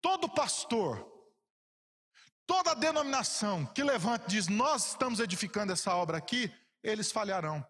[0.00, 1.06] Todo pastor,
[2.46, 7.64] toda denominação que levante e diz: Nós estamos edificando essa obra aqui, eles falharão.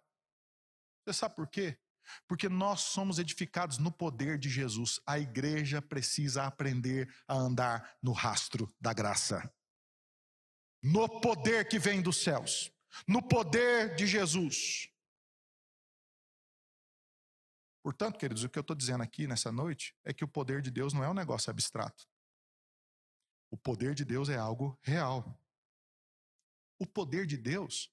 [1.04, 1.78] Você sabe por quê?
[2.26, 4.98] Porque nós somos edificados no poder de Jesus.
[5.06, 9.50] A igreja precisa aprender a andar no rastro da graça
[10.82, 12.72] no poder que vem dos céus,
[13.06, 14.90] no poder de Jesus.
[17.82, 20.70] Portanto, queridos, o que eu estou dizendo aqui nessa noite é que o poder de
[20.70, 22.06] Deus não é um negócio abstrato.
[23.50, 25.40] O poder de Deus é algo real.
[26.78, 27.90] O poder de Deus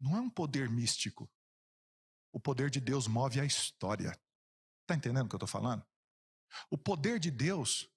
[0.00, 1.30] não é um poder místico.
[2.32, 4.18] O poder de Deus move a história.
[4.82, 5.84] Está entendendo o que eu estou falando?
[6.70, 7.90] O poder de Deus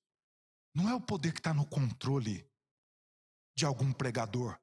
[0.74, 2.50] não é o poder que está no controle
[3.56, 4.60] de algum pregador,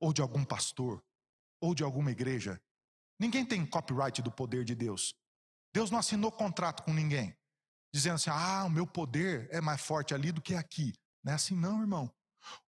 [0.00, 1.02] ou de algum pastor,
[1.60, 2.60] ou de alguma igreja.
[3.18, 5.14] Ninguém tem copyright do poder de Deus.
[5.72, 7.36] Deus não assinou contrato com ninguém,
[7.94, 10.92] dizendo assim: ah, o meu poder é mais forte ali do que aqui.
[11.22, 12.12] Não é assim, não, irmão.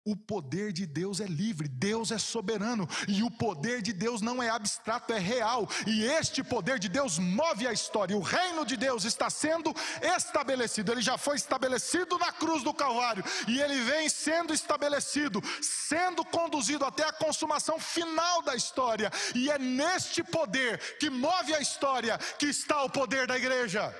[0.03, 4.41] O poder de Deus é livre, Deus é soberano e o poder de Deus não
[4.41, 5.69] é abstrato, é real.
[5.85, 8.17] E este poder de Deus move a história.
[8.17, 10.91] O reino de Deus está sendo estabelecido.
[10.91, 16.83] Ele já foi estabelecido na cruz do Calvário e ele vem sendo estabelecido, sendo conduzido
[16.83, 19.11] até a consumação final da história.
[19.35, 23.93] E é neste poder que move a história que está o poder da igreja.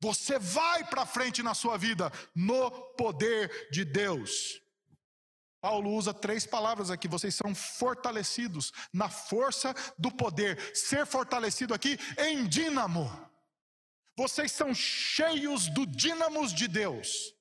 [0.00, 4.62] Você vai para frente na sua vida no poder de Deus.
[5.60, 7.08] Paulo usa três palavras aqui.
[7.08, 10.76] Vocês são fortalecidos na força do poder.
[10.76, 13.08] Ser fortalecido aqui em dínamo.
[14.16, 17.34] Vocês são cheios do dínamos de Deus.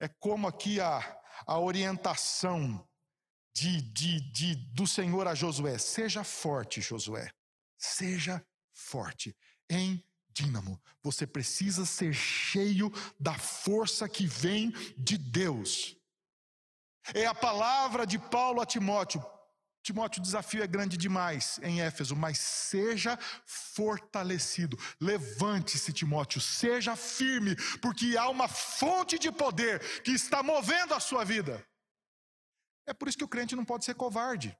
[0.00, 1.00] É como aqui a,
[1.46, 2.86] a orientação
[3.54, 5.78] de, de, de, do Senhor a Josué.
[5.78, 7.32] Seja forte, Josué.
[7.78, 8.44] Seja
[8.84, 9.36] forte,
[9.68, 10.80] em dínamo.
[11.02, 15.96] Você precisa ser cheio da força que vem de Deus.
[17.14, 19.24] É a palavra de Paulo a Timóteo.
[19.82, 24.78] Timóteo, o desafio é grande demais em Éfeso, mas seja fortalecido.
[24.98, 31.22] Levante-se, Timóteo, seja firme, porque há uma fonte de poder que está movendo a sua
[31.22, 31.62] vida.
[32.86, 34.56] É por isso que o crente não pode ser covarde.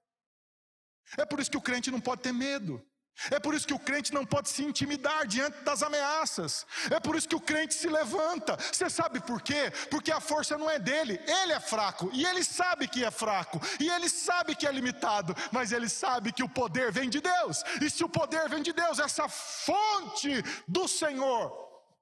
[1.17, 2.87] É por isso que o crente não pode ter medo.
[3.31, 6.67] É por isso que o crente não pode se intimidar diante das ameaças.
[6.91, 8.57] É por isso que o crente se levanta.
[8.57, 9.71] Você sabe por quê?
[9.91, 11.21] Porque a força não é dele.
[11.27, 15.35] Ele é fraco e ele sabe que é fraco e ele sabe que é limitado,
[15.53, 17.63] mas ele sabe que o poder vem de Deus.
[17.81, 21.53] E se o poder vem de Deus, essa fonte do Senhor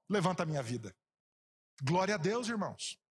[0.09, 0.95] levanta a minha vida.
[1.81, 3.02] Glória a Deus, irmãos.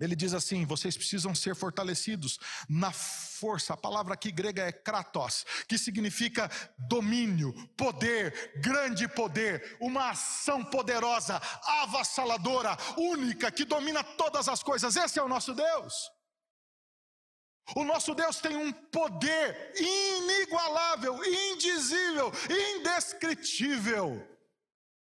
[0.00, 3.74] Ele diz assim: vocês precisam ser fortalecidos na força.
[3.74, 11.40] A palavra aqui grega é kratos, que significa domínio, poder, grande poder, uma ação poderosa,
[11.82, 14.94] avassaladora, única, que domina todas as coisas.
[14.96, 16.10] Esse é o nosso Deus.
[17.74, 22.32] O nosso Deus tem um poder inigualável, indizível,
[22.76, 24.26] indescritível,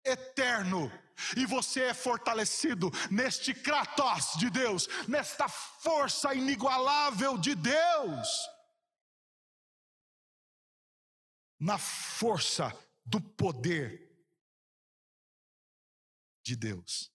[0.04, 0.90] eterno
[1.36, 8.28] e você é fortalecido neste Kratos de Deus, nesta força inigualável de Deus,
[11.58, 12.72] na força
[13.04, 14.10] do poder
[16.44, 17.12] de Deus.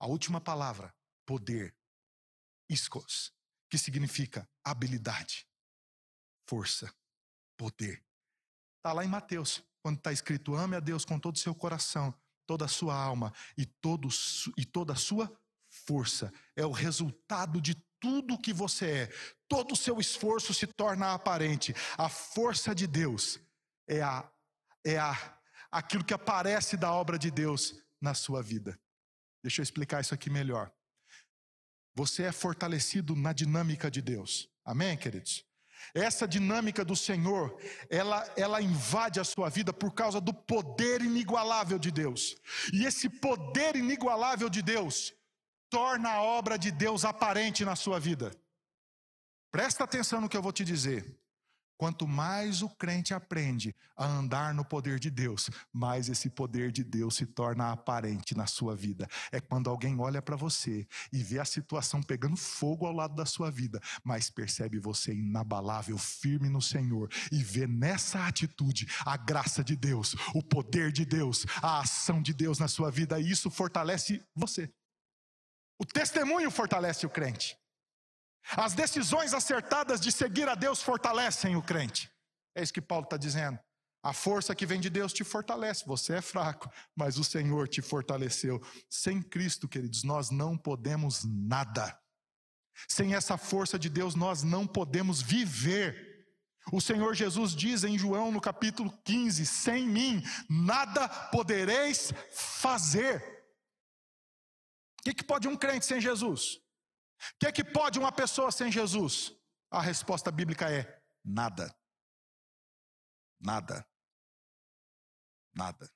[0.00, 0.94] A última palavra,
[1.26, 1.76] poder,
[2.68, 3.34] iskos,
[3.68, 5.46] que significa habilidade,
[6.46, 6.92] força,
[7.56, 8.02] poder.
[8.76, 12.14] Está lá em Mateus, quando está escrito: ame a Deus com todo o seu coração,
[12.46, 14.08] toda a sua alma e, todo,
[14.56, 15.30] e toda a sua
[15.86, 19.12] força, é o resultado de tudo que você é.
[19.48, 21.74] Todo o seu esforço se torna aparente.
[21.96, 23.40] A força de Deus
[23.86, 24.30] é a
[24.84, 25.38] é a
[25.70, 28.78] aquilo que aparece da obra de Deus na sua vida.
[29.42, 30.72] Deixa eu explicar isso aqui melhor.
[31.94, 34.48] Você é fortalecido na dinâmica de Deus.
[34.64, 35.47] Amém, queridos?
[35.94, 37.56] Essa dinâmica do Senhor,
[37.88, 42.36] ela, ela invade a sua vida por causa do poder inigualável de Deus.
[42.72, 45.14] E esse poder inigualável de Deus
[45.70, 48.30] torna a obra de Deus aparente na sua vida.
[49.50, 51.18] Presta atenção no que eu vou te dizer.
[51.78, 56.82] Quanto mais o crente aprende a andar no poder de Deus, mais esse poder de
[56.82, 59.08] Deus se torna aparente na sua vida.
[59.30, 63.24] É quando alguém olha para você e vê a situação pegando fogo ao lado da
[63.24, 69.62] sua vida, mas percebe você inabalável, firme no Senhor e vê nessa atitude a graça
[69.62, 73.50] de Deus, o poder de Deus, a ação de Deus na sua vida, e isso
[73.50, 74.68] fortalece você.
[75.78, 77.56] O testemunho fortalece o crente.
[78.56, 82.10] As decisões acertadas de seguir a Deus fortalecem o crente.
[82.54, 83.58] É isso que Paulo está dizendo.
[84.02, 85.84] A força que vem de Deus te fortalece.
[85.86, 88.60] Você é fraco, mas o Senhor te fortaleceu.
[88.88, 91.98] Sem Cristo, queridos, nós não podemos nada.
[92.88, 96.26] Sem essa força de Deus, nós não podemos viver.
[96.72, 103.20] O Senhor Jesus diz em João no capítulo 15: Sem mim nada podereis fazer.
[105.00, 106.60] O que, que pode um crente sem Jesus?
[107.34, 109.34] O que é que pode uma pessoa sem Jesus?
[109.70, 111.74] A resposta bíblica é nada.
[113.40, 113.86] Nada.
[115.54, 115.92] Nada.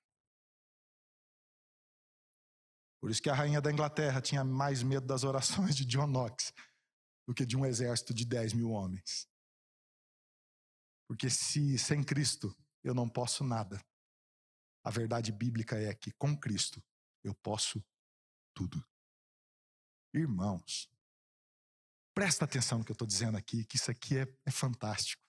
[3.00, 6.52] Por isso que a rainha da Inglaterra tinha mais medo das orações de John Knox
[7.26, 9.28] do que de um exército de 10 mil homens.
[11.08, 13.84] Porque se sem Cristo eu não posso nada,
[14.84, 16.82] a verdade bíblica é que com Cristo
[17.22, 17.84] eu posso
[18.54, 18.84] tudo.
[20.12, 20.91] Irmãos,
[22.14, 25.22] Presta atenção no que eu estou dizendo aqui, que isso aqui é, é fantástico.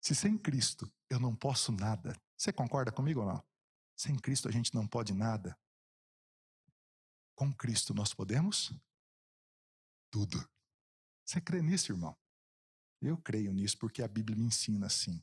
[0.00, 3.44] Se sem Cristo eu não posso nada, você concorda comigo ou não?
[3.96, 5.58] Sem Cristo a gente não pode nada.
[7.34, 8.72] Com Cristo nós podemos
[10.10, 10.48] tudo.
[11.24, 12.16] Você crê nisso, irmão?
[13.00, 15.22] Eu creio nisso porque a Bíblia me ensina assim.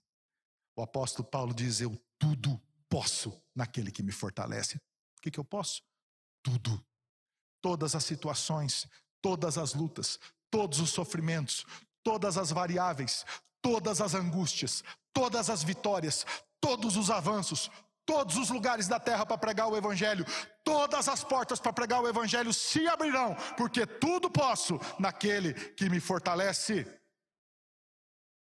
[0.75, 4.77] O apóstolo Paulo diz: Eu tudo posso naquele que me fortalece.
[5.17, 5.81] O que, que eu posso?
[6.43, 6.85] Tudo.
[7.61, 8.87] Todas as situações,
[9.21, 10.19] todas as lutas,
[10.53, 11.65] todos os sofrimentos,
[12.03, 13.25] todas as variáveis,
[13.59, 16.27] todas as angústias, todas as vitórias,
[16.61, 17.71] todos os avanços,
[18.05, 20.23] todos os lugares da terra para pregar o Evangelho,
[20.63, 25.99] todas as portas para pregar o Evangelho se abrirão, porque tudo posso naquele que me
[25.99, 26.85] fortalece.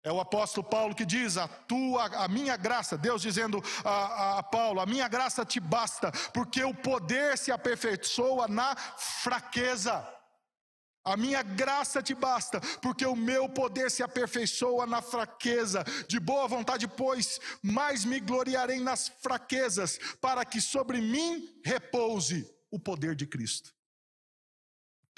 [0.04, 4.38] É o apóstolo Paulo que diz: a tua, a minha graça, Deus dizendo a, a,
[4.38, 10.17] a Paulo, a minha graça te basta, porque o poder se aperfeiçoa na fraqueza.
[11.04, 15.84] A minha graça te basta, porque o meu poder se aperfeiçoa na fraqueza.
[16.06, 22.78] De boa vontade, pois, mais me gloriarei nas fraquezas, para que sobre mim repouse o
[22.78, 23.77] poder de Cristo.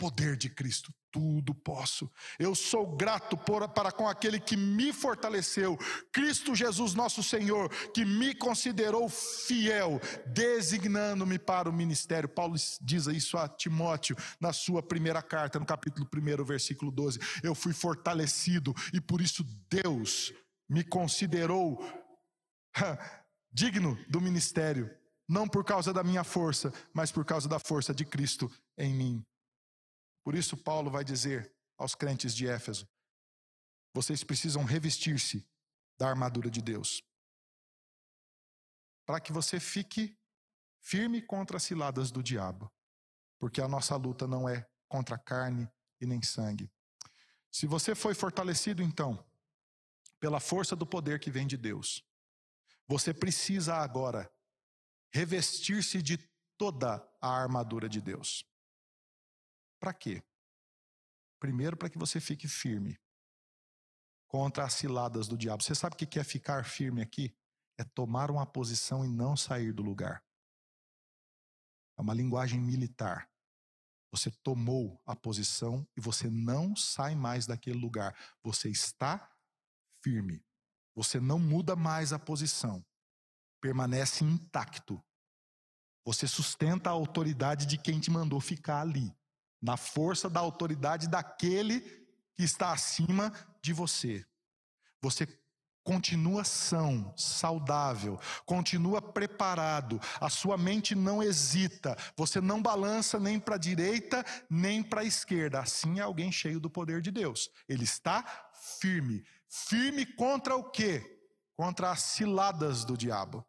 [0.00, 2.10] Poder de Cristo tudo posso.
[2.38, 5.76] Eu sou grato por, para com aquele que me fortaleceu,
[6.10, 12.30] Cristo Jesus, nosso Senhor, que me considerou fiel, designando-me para o ministério.
[12.30, 17.18] Paulo diz isso a Timóteo na sua primeira carta, no capítulo 1, versículo 12.
[17.42, 20.32] Eu fui fortalecido e por isso Deus
[20.66, 21.78] me considerou
[23.52, 24.90] digno do ministério,
[25.28, 29.26] não por causa da minha força, mas por causa da força de Cristo em mim.
[30.22, 32.88] Por isso, Paulo vai dizer aos crentes de Éfeso:
[33.94, 35.48] vocês precisam revestir-se
[35.98, 37.02] da armadura de Deus,
[39.04, 40.18] para que você fique
[40.80, 42.72] firme contra as ciladas do diabo,
[43.38, 46.70] porque a nossa luta não é contra carne e nem sangue.
[47.50, 49.24] Se você foi fortalecido, então,
[50.18, 52.04] pela força do poder que vem de Deus,
[52.86, 54.30] você precisa agora
[55.12, 56.18] revestir-se de
[56.56, 58.44] toda a armadura de Deus.
[59.80, 60.22] Para quê?
[61.40, 63.00] Primeiro, para que você fique firme
[64.28, 65.62] contra as ciladas do diabo.
[65.62, 67.34] Você sabe o que é ficar firme aqui?
[67.78, 70.22] É tomar uma posição e não sair do lugar.
[71.98, 73.28] É uma linguagem militar.
[74.12, 78.14] Você tomou a posição e você não sai mais daquele lugar.
[78.42, 79.34] Você está
[80.02, 80.44] firme.
[80.94, 82.84] Você não muda mais a posição.
[83.62, 85.02] Permanece intacto.
[86.04, 89.14] Você sustenta a autoridade de quem te mandou ficar ali
[89.60, 91.80] na força da autoridade daquele
[92.34, 93.32] que está acima
[93.62, 94.24] de você.
[95.02, 95.26] Você
[95.82, 103.54] continua são, saudável, continua preparado, a sua mente não hesita, você não balança nem para
[103.54, 105.60] a direita nem para a esquerda.
[105.60, 107.50] Assim é alguém cheio do poder de Deus.
[107.68, 108.22] Ele está
[108.80, 109.24] firme.
[109.48, 111.20] Firme contra o quê?
[111.56, 113.44] Contra as ciladas do diabo.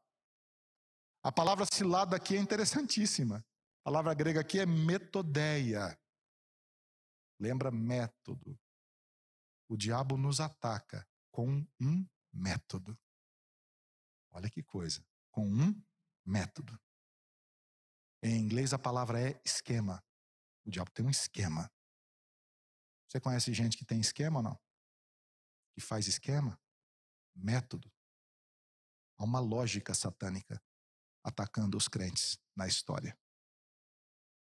[1.24, 3.46] A palavra cilada aqui é interessantíssima.
[3.82, 5.98] A palavra grega aqui é metodeia.
[7.42, 8.56] Lembra método.
[9.68, 12.96] O diabo nos ataca com um método.
[14.30, 15.04] Olha que coisa.
[15.32, 15.84] Com um
[16.24, 16.80] método.
[18.22, 20.06] Em inglês a palavra é esquema.
[20.64, 21.68] O diabo tem um esquema.
[23.08, 24.62] Você conhece gente que tem esquema ou não?
[25.74, 26.62] Que faz esquema?
[27.34, 27.92] Método.
[29.18, 30.64] Há uma lógica satânica
[31.24, 33.18] atacando os crentes na história.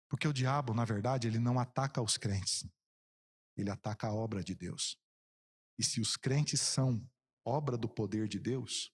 [0.09, 2.64] Porque o diabo, na verdade, ele não ataca os crentes.
[3.61, 4.96] Ele ataca a obra de Deus.
[5.78, 7.04] E se os crentes são
[7.44, 8.92] obra do poder de Deus?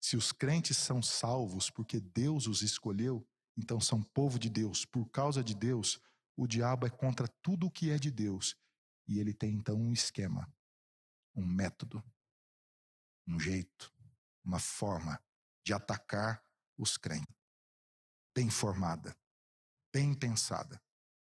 [0.00, 3.26] Se os crentes são salvos porque Deus os escolheu,
[3.56, 4.84] então são povo de Deus.
[4.84, 6.00] Por causa de Deus,
[6.36, 8.56] o diabo é contra tudo o que é de Deus.
[9.08, 10.52] E ele tem então um esquema,
[11.34, 12.04] um método,
[13.26, 13.92] um jeito,
[14.44, 15.20] uma forma
[15.64, 16.44] de atacar
[16.76, 17.34] os crentes.
[18.34, 19.16] Bem formada,
[19.92, 20.80] bem pensada.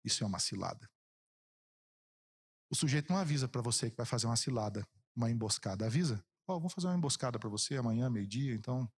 [0.04, 0.88] Isso é uma cilada.
[2.72, 4.82] O sujeito não avisa para você que vai fazer uma cilada
[5.14, 5.84] uma emboscada.
[5.84, 8.90] Avisa, ó, oh, vou fazer uma emboscada para você amanhã, meio-dia, então,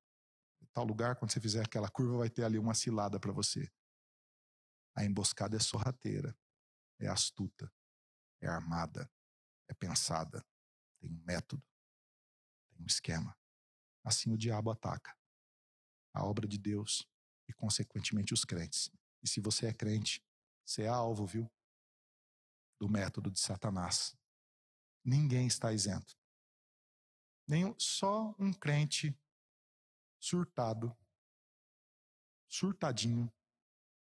[0.74, 3.66] tal lugar, quando você fizer aquela curva, vai ter ali uma cilada para você.
[4.94, 6.36] A emboscada é sorrateira,
[7.00, 7.72] é astuta,
[8.42, 9.10] é armada,
[9.66, 10.44] é pensada,
[11.00, 11.64] tem um método,
[12.68, 13.34] tem um esquema.
[14.04, 15.16] Assim o diabo ataca
[16.12, 17.08] a obra de Deus
[17.48, 18.90] e, consequentemente, os crentes.
[19.22, 20.22] E se você é crente,
[20.62, 21.50] você é alvo, viu?
[22.82, 24.18] Do método de Satanás.
[25.04, 26.18] Ninguém está isento.
[27.46, 29.16] Nenhum, só um crente
[30.18, 30.92] surtado,
[32.48, 33.32] surtadinho,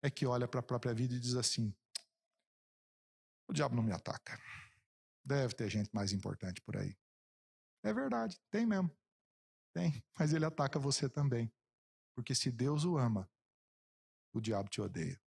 [0.01, 1.77] é que olha para a própria vida e diz assim:
[3.47, 4.41] o diabo não me ataca.
[5.23, 6.97] Deve ter gente mais importante por aí.
[7.83, 8.91] É verdade, tem mesmo.
[9.75, 11.53] Tem, mas ele ataca você também.
[12.15, 13.31] Porque se Deus o ama,
[14.33, 15.21] o diabo te odeia.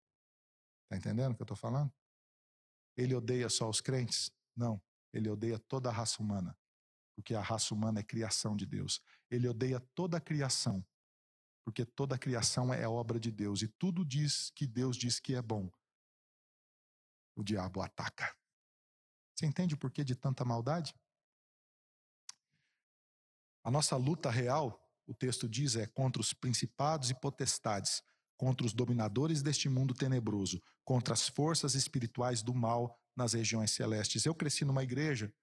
[0.83, 1.93] Está entendendo o que eu estou falando?
[2.95, 4.31] Ele odeia só os crentes?
[4.55, 4.81] Não.
[5.11, 6.57] Ele odeia toda a raça humana,
[7.15, 9.01] porque a raça humana é criação de Deus.
[9.29, 10.85] Ele odeia toda a criação,
[11.63, 15.35] porque toda a criação é obra de Deus e tudo diz que Deus diz que
[15.35, 15.71] é bom.
[17.35, 18.35] O diabo ataca.
[19.35, 20.93] Você entende o porquê de tanta maldade?
[23.63, 28.03] A nossa luta real, o texto diz, é contra os principados e potestades,
[28.37, 34.25] contra os dominadores deste mundo tenebroso, contra as forças espirituais do mal nas regiões celestes.
[34.25, 35.33] Eu cresci numa igreja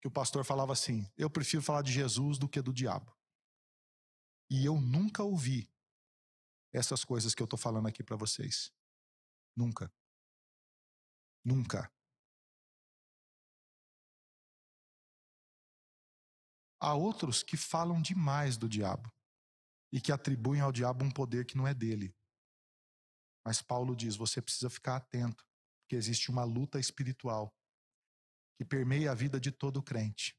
[0.00, 3.16] que o pastor falava assim: eu prefiro falar de Jesus do que do diabo.
[4.50, 5.70] E eu nunca ouvi
[6.72, 8.72] essas coisas que eu estou falando aqui para vocês.
[9.56, 9.92] Nunca.
[11.44, 11.90] Nunca.
[16.80, 19.12] Há outros que falam demais do diabo
[19.92, 22.14] e que atribuem ao diabo um poder que não é dele.
[23.44, 25.46] Mas Paulo diz: você precisa ficar atento
[25.88, 27.54] que existe uma luta espiritual
[28.56, 30.38] que permeia a vida de todo crente.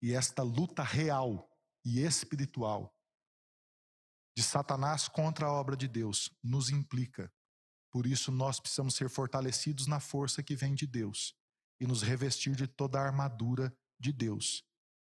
[0.00, 1.50] E esta luta real
[1.84, 2.94] e espiritual
[4.36, 7.32] de Satanás contra a obra de Deus nos implica.
[7.90, 11.34] Por isso, nós precisamos ser fortalecidos na força que vem de Deus
[11.80, 14.64] e nos revestir de toda a armadura de Deus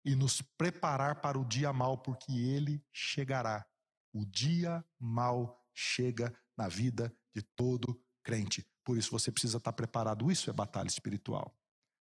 [0.05, 3.65] e nos preparar para o dia mal, porque ele chegará.
[4.13, 8.67] O dia mal chega na vida de todo crente.
[8.83, 10.29] Por isso você precisa estar preparado.
[10.29, 11.57] Isso é batalha espiritual.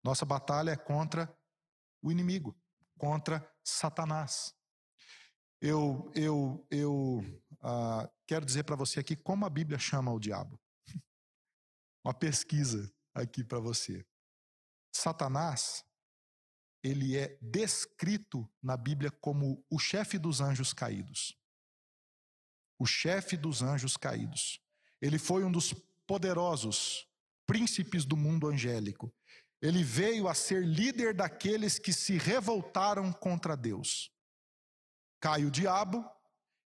[0.03, 1.30] Nossa batalha é contra
[2.03, 2.59] o inimigo,
[2.96, 4.55] contra Satanás.
[5.61, 7.18] Eu, eu, eu
[7.61, 10.59] uh, quero dizer para você aqui como a Bíblia chama o diabo.
[12.03, 14.07] Uma pesquisa aqui para você.
[14.94, 15.84] Satanás,
[16.82, 21.36] ele é descrito na Bíblia como o chefe dos anjos caídos.
[22.79, 24.61] O chefe dos anjos caídos.
[25.01, 25.72] Ele foi um dos
[26.07, 27.07] poderosos,
[27.47, 29.12] príncipes do mundo angélico.
[29.61, 34.11] Ele veio a ser líder daqueles que se revoltaram contra Deus.
[35.20, 36.09] Cai o diabo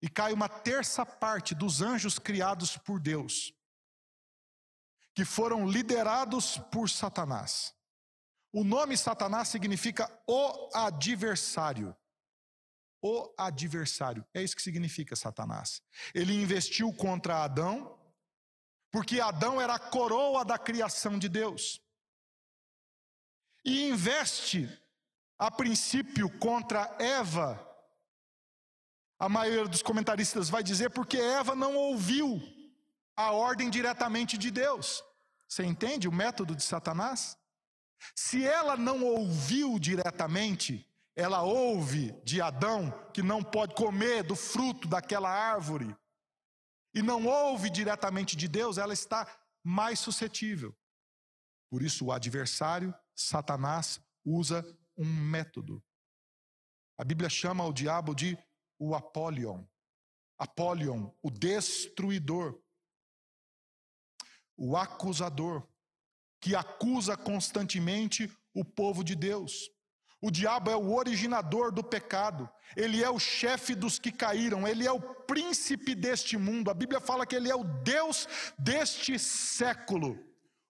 [0.00, 3.52] e cai uma terça parte dos anjos criados por Deus,
[5.14, 7.74] que foram liderados por Satanás.
[8.52, 11.94] O nome Satanás significa o adversário.
[13.01, 14.24] O adversário.
[14.34, 15.80] É isso que significa Satanás.
[16.14, 17.99] Ele investiu contra Adão,
[18.90, 21.80] porque Adão era a coroa da criação de Deus.
[23.64, 24.68] E investe
[25.38, 27.64] a princípio contra Eva,
[29.18, 32.40] a maioria dos comentaristas vai dizer porque Eva não ouviu
[33.16, 35.03] a ordem diretamente de Deus.
[35.49, 37.36] Você entende o método de Satanás?
[38.14, 40.88] Se ela não ouviu diretamente,
[41.18, 45.92] ela ouve de Adão que não pode comer do fruto daquela árvore,
[46.94, 49.26] e não ouve diretamente de Deus, ela está
[49.64, 50.72] mais suscetível.
[51.68, 54.64] Por isso, o adversário, Satanás, usa
[54.96, 55.84] um método.
[56.96, 58.38] A Bíblia chama o diabo de
[58.78, 59.64] o Apolion.
[60.38, 62.62] Apolion, o destruidor,
[64.56, 65.66] o acusador,
[66.40, 69.68] que acusa constantemente o povo de Deus.
[70.20, 74.84] O diabo é o originador do pecado, ele é o chefe dos que caíram, ele
[74.84, 76.70] é o príncipe deste mundo.
[76.70, 78.26] A Bíblia fala que ele é o Deus
[78.58, 80.18] deste século,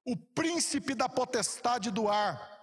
[0.04, 2.58] o príncipe da potestade do ar.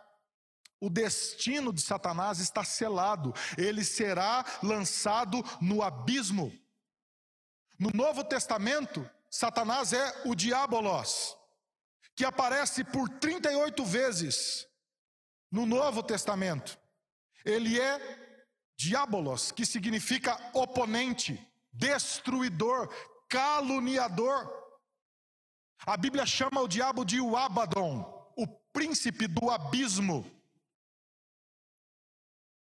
[0.80, 6.54] O destino de Satanás está selado, ele será lançado no abismo.
[7.80, 11.36] No Novo Testamento, Satanás é o diabolos,
[12.16, 14.68] que aparece por 38 vezes
[15.52, 16.78] no Novo Testamento.
[17.44, 18.00] Ele é
[18.78, 21.40] diabolos, que significa oponente,
[21.72, 22.90] destruidor,
[23.30, 24.52] caluniador.
[25.86, 30.26] A Bíblia chama o diabo de o Abaddon, o príncipe do abismo.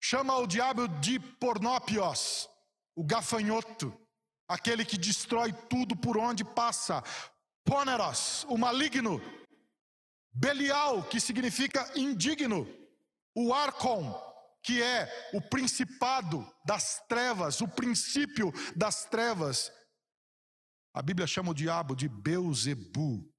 [0.01, 2.49] Chama o diabo de Pornópios,
[2.95, 3.93] o gafanhoto,
[4.47, 7.03] aquele que destrói tudo por onde passa.
[7.65, 9.21] Poneros, o maligno.
[10.39, 12.65] Belial, que significa indigno.
[13.35, 14.13] O Arcon,
[14.63, 19.69] que é o principado das trevas, o princípio das trevas.
[20.93, 23.29] A Bíblia chama o diabo de Beuzebu,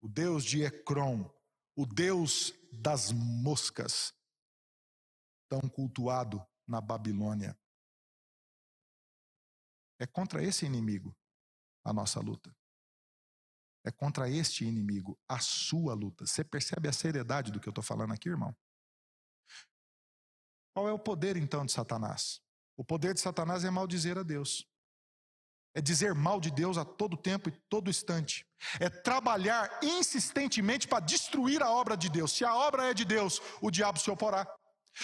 [0.00, 1.30] o deus de Ecrom,
[1.76, 4.14] o deus das moscas
[5.50, 7.54] tão cultuado na Babilônia.
[10.00, 11.14] É contra esse inimigo
[11.84, 12.50] a nossa luta.
[13.84, 16.24] É contra este inimigo a sua luta.
[16.26, 18.54] Você percebe a seriedade do que eu estou falando aqui, irmão?
[20.74, 22.40] Qual é o poder então de Satanás?
[22.76, 24.66] O poder de Satanás é maldizer a Deus.
[25.74, 28.46] É dizer mal de Deus a todo tempo e todo instante.
[28.78, 32.32] É trabalhar insistentemente para destruir a obra de Deus.
[32.32, 34.46] Se a obra é de Deus, o diabo se oporá.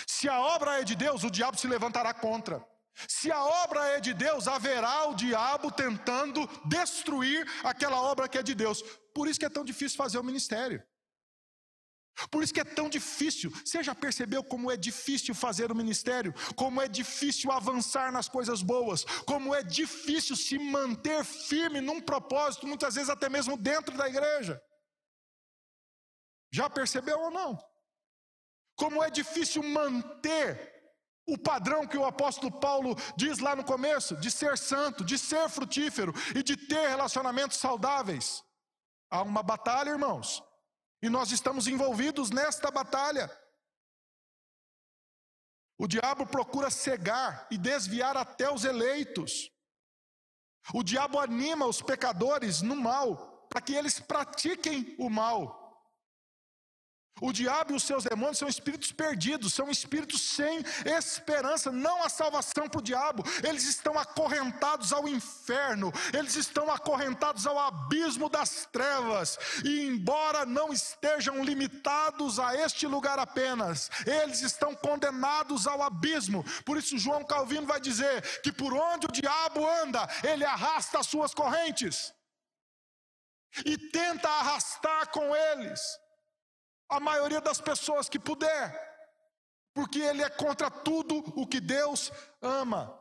[0.07, 2.64] Se a obra é de Deus, o diabo se levantará contra.
[3.07, 8.42] Se a obra é de Deus, haverá o diabo tentando destruir aquela obra que é
[8.42, 8.82] de Deus.
[9.14, 10.82] Por isso que é tão difícil fazer o ministério.
[12.30, 13.51] Por isso que é tão difícil.
[13.64, 16.34] Você já percebeu como é difícil fazer o ministério?
[16.57, 19.05] Como é difícil avançar nas coisas boas?
[19.24, 24.61] Como é difícil se manter firme num propósito, muitas vezes até mesmo dentro da igreja?
[26.51, 27.57] Já percebeu ou não?
[28.74, 30.78] Como é difícil manter
[31.29, 35.49] o padrão que o apóstolo Paulo diz lá no começo, de ser santo, de ser
[35.51, 38.43] frutífero e de ter relacionamentos saudáveis.
[39.11, 40.43] Há uma batalha, irmãos,
[41.03, 43.31] e nós estamos envolvidos nesta batalha.
[45.76, 49.51] O diabo procura cegar e desviar até os eleitos.
[50.72, 55.68] O diabo anima os pecadores no mal, para que eles pratiquem o mal.
[57.21, 62.09] O diabo e os seus demônios são espíritos perdidos, são espíritos sem esperança, não há
[62.09, 68.66] salvação para o diabo, eles estão acorrentados ao inferno, eles estão acorrentados ao abismo das
[68.71, 76.45] trevas, e embora não estejam limitados a este lugar apenas, eles estão condenados ao abismo.
[76.64, 81.07] Por isso, João Calvino vai dizer que por onde o diabo anda, ele arrasta as
[81.07, 82.12] suas correntes
[83.64, 85.81] e tenta arrastar com eles
[86.89, 88.66] a maioria das pessoas que puder,
[89.74, 92.11] porque ele é contra tudo o que Deus
[92.41, 92.99] ama.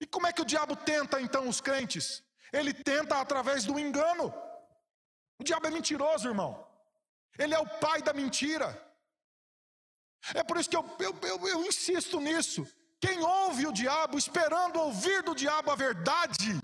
[0.00, 2.22] E como é que o diabo tenta então os crentes?
[2.52, 4.32] Ele tenta através do engano.
[5.38, 6.66] O diabo é mentiroso, irmão.
[7.38, 8.68] Ele é o pai da mentira.
[10.34, 12.66] É por isso que eu, eu, eu, eu insisto nisso.
[13.00, 16.60] Quem ouve o diabo esperando ouvir do diabo a verdade,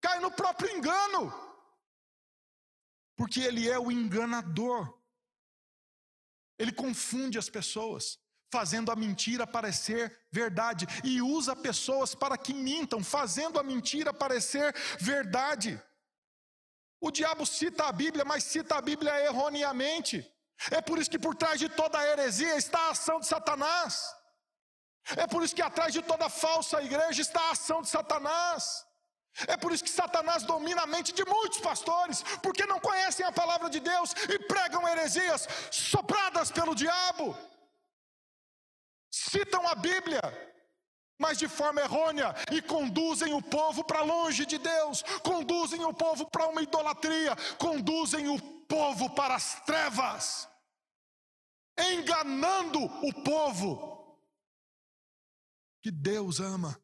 [0.00, 1.47] cai no próprio engano
[3.18, 4.96] porque ele é o enganador.
[6.56, 8.18] Ele confunde as pessoas,
[8.50, 14.72] fazendo a mentira parecer verdade, e usa pessoas para que mintam, fazendo a mentira parecer
[15.00, 15.82] verdade.
[17.00, 20.24] O diabo cita a Bíblia, mas cita a Bíblia erroneamente.
[20.70, 24.14] É por isso que por trás de toda heresia está a ação de Satanás.
[25.16, 28.87] É por isso que atrás de toda falsa igreja está a ação de Satanás.
[29.46, 33.32] É por isso que Satanás domina a mente de muitos pastores, porque não conhecem a
[33.32, 37.36] palavra de Deus e pregam heresias sopradas pelo diabo.
[39.10, 40.20] citam a Bíblia,
[41.18, 46.26] mas de forma errônea e conduzem o povo para longe de Deus, conduzem o povo
[46.30, 50.48] para uma idolatria, conduzem o povo para as trevas,
[51.78, 54.18] enganando o povo
[55.82, 56.80] que Deus ama,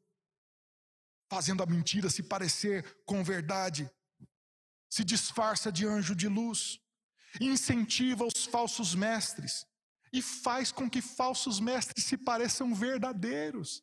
[1.34, 3.90] fazendo a mentira se parecer com verdade,
[4.88, 6.78] se disfarça de anjo de luz,
[7.40, 9.66] incentiva os falsos mestres
[10.12, 13.82] e faz com que falsos mestres se pareçam verdadeiros.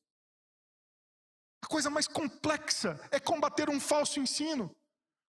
[1.62, 4.74] A coisa mais complexa é combater um falso ensino.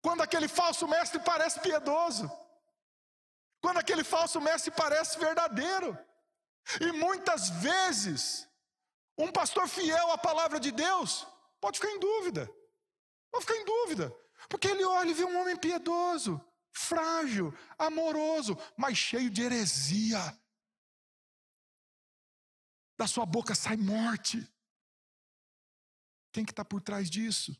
[0.01, 2.28] Quando aquele falso mestre parece piedoso.
[3.61, 5.95] Quando aquele falso mestre parece verdadeiro.
[6.82, 8.49] E muitas vezes,
[9.15, 11.28] um pastor fiel à palavra de Deus
[11.60, 12.47] pode ficar em dúvida.
[13.32, 14.16] Pode ficar em dúvida.
[14.49, 16.39] Porque ele olha e vê um homem piedoso,
[16.72, 20.20] frágil, amoroso, mas cheio de heresia.
[22.97, 24.47] Da sua boca sai morte.
[26.32, 27.60] Quem que está por trás disso?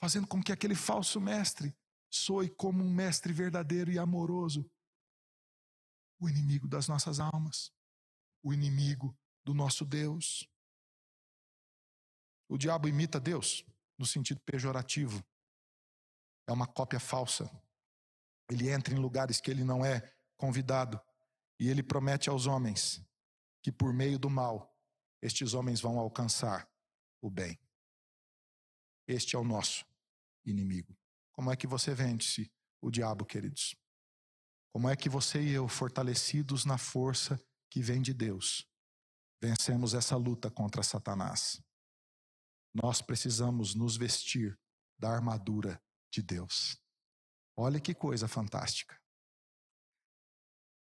[0.00, 1.76] Fazendo com que aquele falso mestre
[2.10, 4.68] soe como um mestre verdadeiro e amoroso.
[6.18, 7.72] O inimigo das nossas almas,
[8.42, 10.49] o inimigo do nosso Deus.
[12.50, 13.64] O diabo imita Deus
[13.96, 15.24] no sentido pejorativo.
[16.48, 17.48] É uma cópia falsa.
[18.50, 20.00] Ele entra em lugares que ele não é
[20.36, 21.00] convidado
[21.60, 23.00] e ele promete aos homens
[23.62, 24.76] que por meio do mal
[25.22, 26.68] estes homens vão alcançar
[27.22, 27.56] o bem.
[29.06, 29.86] Este é o nosso
[30.44, 30.98] inimigo.
[31.30, 33.76] Como é que você vence o diabo, queridos?
[34.72, 37.40] Como é que você e eu, fortalecidos na força
[37.70, 38.66] que vem de Deus,
[39.40, 41.62] vencemos essa luta contra Satanás?
[42.72, 44.58] Nós precisamos nos vestir
[44.98, 46.80] da armadura de Deus.
[47.56, 49.00] Olha que coisa fantástica.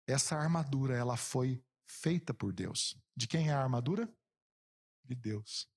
[0.07, 2.97] Essa armadura, ela foi feita por Deus.
[3.15, 4.11] De quem é a armadura?
[5.03, 5.69] De Deus.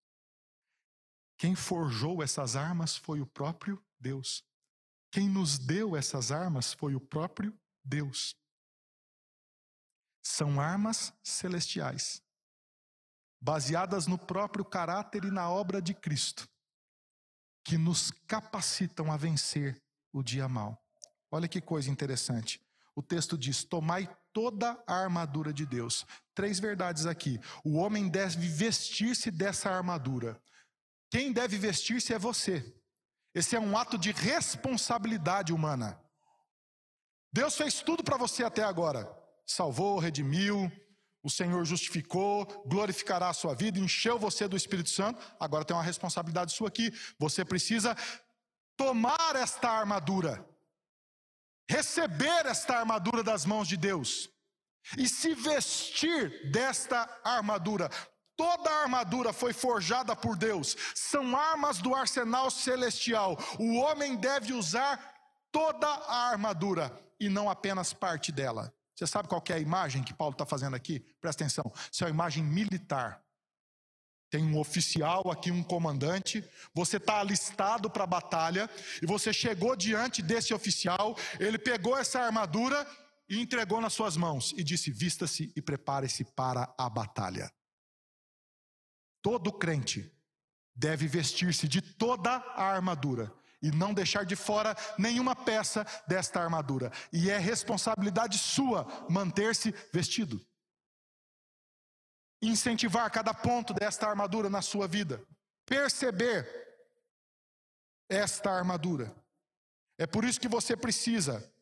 [1.38, 4.44] Quem forjou essas armas foi o próprio Deus.
[5.10, 8.36] Quem nos deu essas armas foi o próprio Deus.
[10.22, 12.22] São armas celestiais,
[13.40, 16.48] baseadas no próprio caráter e na obra de Cristo,
[17.64, 19.80] que nos capacitam a vencer
[20.12, 20.78] o dia mal.
[21.30, 22.60] Olha que coisa interessante.
[22.94, 26.04] O texto diz: Tomai toda a armadura de Deus.
[26.34, 27.40] Três verdades aqui.
[27.64, 30.40] O homem deve vestir-se dessa armadura.
[31.10, 32.74] Quem deve vestir-se é você.
[33.34, 36.00] Esse é um ato de responsabilidade humana.
[37.32, 39.08] Deus fez tudo para você até agora.
[39.46, 40.70] Salvou, redimiu,
[41.22, 45.22] o Senhor justificou, glorificará a sua vida, encheu você do Espírito Santo.
[45.38, 46.92] Agora tem uma responsabilidade sua aqui.
[47.18, 47.96] Você precisa
[48.76, 50.44] tomar esta armadura,
[51.68, 54.30] receber esta armadura das mãos de Deus
[54.96, 57.90] e se vestir desta armadura.
[58.34, 63.36] Toda a armadura foi forjada por Deus, são armas do arsenal celestial.
[63.58, 65.14] O homem deve usar
[65.52, 66.90] toda a armadura
[67.20, 68.72] e não apenas parte dela.
[69.00, 71.00] Você sabe qual é a imagem que Paulo está fazendo aqui?
[71.22, 71.72] Presta atenção.
[71.90, 73.24] Isso é uma imagem militar.
[74.28, 76.44] Tem um oficial aqui, um comandante.
[76.74, 78.68] Você está alistado para a batalha
[79.00, 81.16] e você chegou diante desse oficial.
[81.38, 82.86] Ele pegou essa armadura
[83.26, 87.50] e entregou nas suas mãos e disse: Vista-se e prepare-se para a batalha.
[89.22, 90.14] Todo crente
[90.76, 96.90] deve vestir-se de toda a armadura e não deixar de fora nenhuma peça desta armadura.
[97.12, 100.40] E é responsabilidade sua manter-se vestido.
[102.42, 105.22] Incentivar cada ponto desta armadura na sua vida.
[105.66, 106.48] Perceber
[108.08, 109.14] esta armadura.
[109.98, 111.52] É por isso que você precisa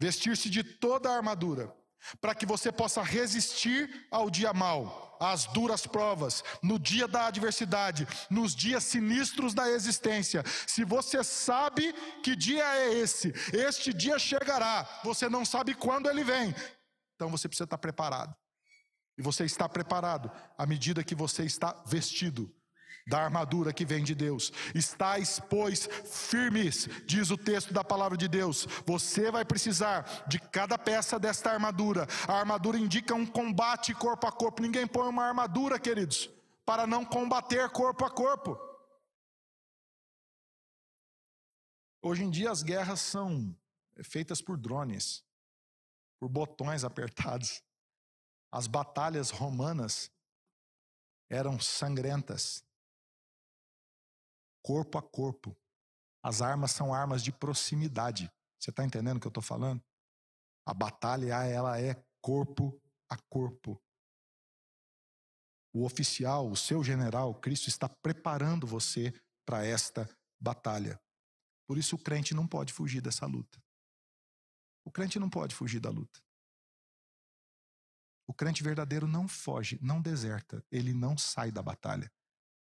[0.00, 1.74] vestir-se de toda a armadura,
[2.20, 8.08] para que você possa resistir ao dia mau às duras provas, no dia da adversidade,
[8.28, 10.42] nos dias sinistros da existência.
[10.66, 11.92] Se você sabe
[12.24, 16.52] que dia é esse, este dia chegará, você não sabe quando ele vem,
[17.14, 18.34] então você precisa estar preparado.
[19.16, 22.52] E você está preparado à medida que você está vestido
[23.06, 24.52] da armadura que vem de Deus.
[24.74, 28.66] Estais, pois, firmes, diz o texto da palavra de Deus.
[28.86, 32.06] Você vai precisar de cada peça desta armadura.
[32.28, 34.62] A armadura indica um combate corpo a corpo.
[34.62, 36.30] Ninguém põe uma armadura, queridos,
[36.64, 38.58] para não combater corpo a corpo.
[42.00, 43.56] Hoje em dia as guerras são
[44.02, 45.24] feitas por drones,
[46.18, 47.62] por botões apertados.
[48.50, 50.10] As batalhas romanas
[51.30, 52.64] eram sangrentas
[54.62, 55.56] corpo a corpo.
[56.22, 58.30] As armas são armas de proximidade.
[58.58, 59.82] Você está entendendo o que eu estou falando?
[60.64, 63.82] A batalha, ela é corpo a corpo.
[65.74, 69.12] o oficial, o seu general, Cristo está preparando você
[69.44, 70.08] para esta
[70.38, 71.00] batalha.
[71.66, 73.58] Por isso o crente não pode fugir dessa luta.
[74.84, 76.20] O crente não pode fugir da luta.
[78.26, 82.12] O crente verdadeiro não foge, não deserta, ele não sai da batalha,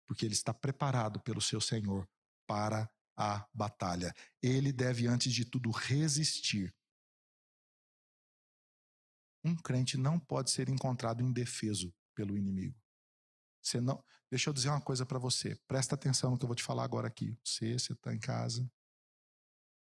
[0.10, 2.10] porque ele está preparado pelo seu Senhor
[2.48, 4.12] para a batalha.
[4.42, 6.76] Ele deve, antes de tudo, resistir.
[9.46, 12.76] Um crente não pode ser encontrado indefeso pelo inimigo.
[13.62, 15.56] Você não, deixa eu dizer uma coisa para você.
[15.68, 17.38] Presta atenção no que eu vou te falar agora aqui.
[17.46, 18.68] Você, você está em casa.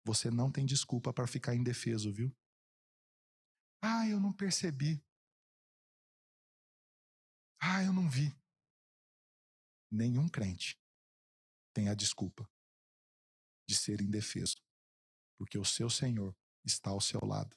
[0.05, 2.31] Você não tem desculpa para ficar indefeso, viu?
[3.81, 5.03] Ah, eu não percebi.
[7.59, 8.38] Ah, eu não vi.
[9.91, 10.79] Nenhum crente
[11.73, 12.49] tem a desculpa
[13.67, 14.57] de ser indefeso,
[15.37, 16.35] porque o seu Senhor
[16.65, 17.55] está ao seu lado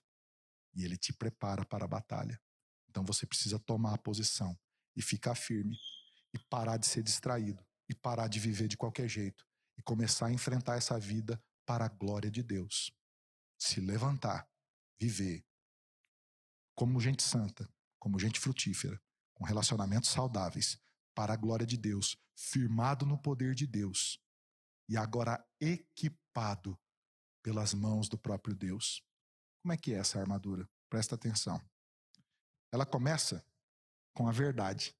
[0.74, 2.40] e ele te prepara para a batalha.
[2.88, 4.58] Então você precisa tomar a posição
[4.94, 5.76] e ficar firme
[6.32, 10.32] e parar de ser distraído e parar de viver de qualquer jeito e começar a
[10.32, 12.92] enfrentar essa vida para a glória de Deus.
[13.58, 14.48] Se levantar,
[14.98, 15.44] viver
[16.74, 17.68] como gente santa,
[17.98, 19.00] como gente frutífera,
[19.34, 20.78] com relacionamentos saudáveis,
[21.14, 24.18] para a glória de Deus, firmado no poder de Deus
[24.88, 26.78] e agora equipado
[27.42, 29.02] pelas mãos do próprio Deus.
[29.62, 30.68] Como é que é essa armadura?
[30.90, 31.60] Presta atenção.
[32.72, 33.44] Ela começa
[34.14, 34.94] com a verdade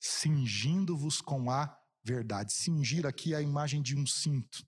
[0.00, 2.52] cingindo-vos com a verdade.
[2.52, 4.66] Cingir aqui é a imagem de um cinto.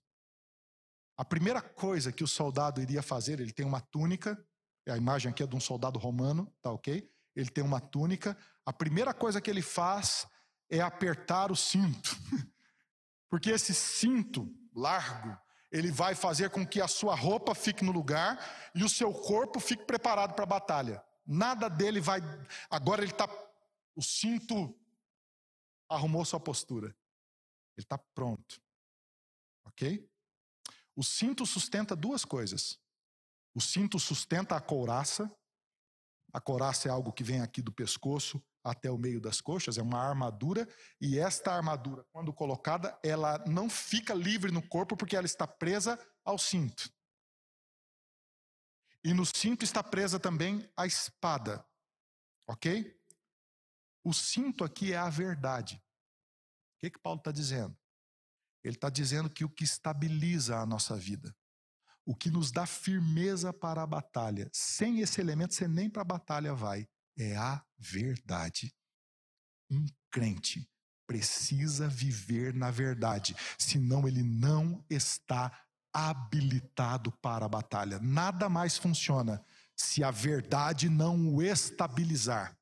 [1.17, 4.37] A primeira coisa que o soldado iria fazer, ele tem uma túnica,
[4.87, 7.07] a imagem aqui é de um soldado romano, tá ok?
[7.35, 8.37] Ele tem uma túnica.
[8.65, 10.27] A primeira coisa que ele faz
[10.71, 12.17] é apertar o cinto.
[13.29, 15.37] Porque esse cinto largo,
[15.69, 19.59] ele vai fazer com que a sua roupa fique no lugar e o seu corpo
[19.59, 21.03] fique preparado para a batalha.
[21.25, 22.21] Nada dele vai.
[22.69, 23.27] Agora ele está.
[23.95, 24.73] O cinto
[25.89, 26.87] arrumou sua postura.
[27.77, 28.61] Ele está pronto.
[29.65, 30.09] Ok?
[30.95, 32.79] O cinto sustenta duas coisas.
[33.53, 35.29] O cinto sustenta a couraça.
[36.33, 39.81] A couraça é algo que vem aqui do pescoço até o meio das coxas, é
[39.81, 40.67] uma armadura,
[40.99, 45.99] e esta armadura, quando colocada, ela não fica livre no corpo porque ela está presa
[46.23, 46.91] ao cinto.
[49.03, 51.65] E no cinto está presa também a espada.
[52.47, 52.95] Ok?
[54.03, 55.75] O cinto aqui é a verdade.
[56.75, 57.77] O que, que Paulo está dizendo?
[58.63, 61.35] Ele está dizendo que o que estabiliza a nossa vida,
[62.05, 66.05] o que nos dá firmeza para a batalha, sem esse elemento você nem para a
[66.05, 66.87] batalha vai,
[67.17, 68.73] é a verdade.
[69.69, 70.67] Um crente
[71.07, 75.51] precisa viver na verdade, senão ele não está
[75.93, 77.99] habilitado para a batalha.
[77.99, 79.43] Nada mais funciona
[79.75, 82.57] se a verdade não o estabilizar.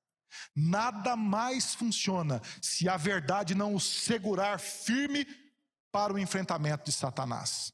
[0.56, 5.28] Nada mais funciona se a verdade não o segurar firme
[5.92, 7.74] para o enfrentamento de Satanás.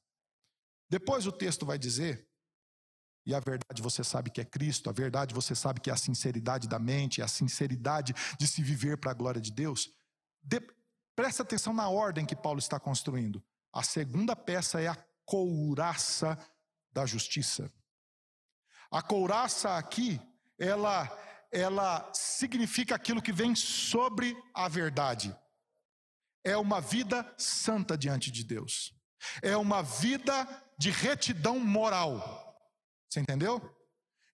[0.90, 2.28] Depois o texto vai dizer,
[3.26, 5.98] e a verdade você sabe que é Cristo, a verdade você sabe que é a
[5.98, 9.90] sinceridade da mente, é a sinceridade de se viver para a glória de Deus.
[10.44, 10.62] De,
[11.16, 13.44] presta atenção na ordem que Paulo está construindo.
[13.74, 16.38] A segunda peça é a couraça
[16.94, 17.72] da justiça.
[18.92, 20.22] A couraça aqui,
[20.60, 21.10] ela
[21.52, 25.34] ela significa aquilo que vem sobre a verdade.
[26.44, 28.94] É uma vida santa diante de Deus.
[29.42, 30.46] É uma vida
[30.78, 32.45] de retidão moral.
[33.16, 33.61] Você entendeu?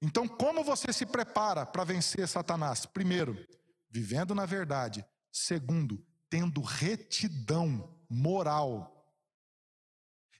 [0.02, 2.84] Então, como você se prepara para vencer Satanás?
[2.84, 3.38] Primeiro,
[3.92, 5.06] vivendo na verdade.
[5.32, 9.06] Segundo, tendo retidão moral.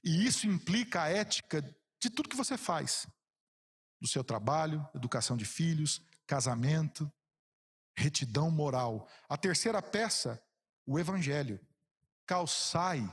[0.02, 1.62] E isso implica a ética
[2.00, 3.06] de tudo que você faz.
[4.00, 7.08] Do seu trabalho, educação de filhos, casamento,
[7.96, 9.08] retidão moral.
[9.28, 10.42] A terceira peça,
[10.84, 11.60] o evangelho.
[12.26, 13.08] Calçai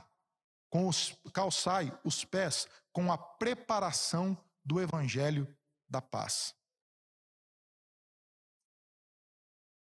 [0.68, 5.46] com os calçai os pés com a preparação do evangelho
[5.88, 6.54] da paz.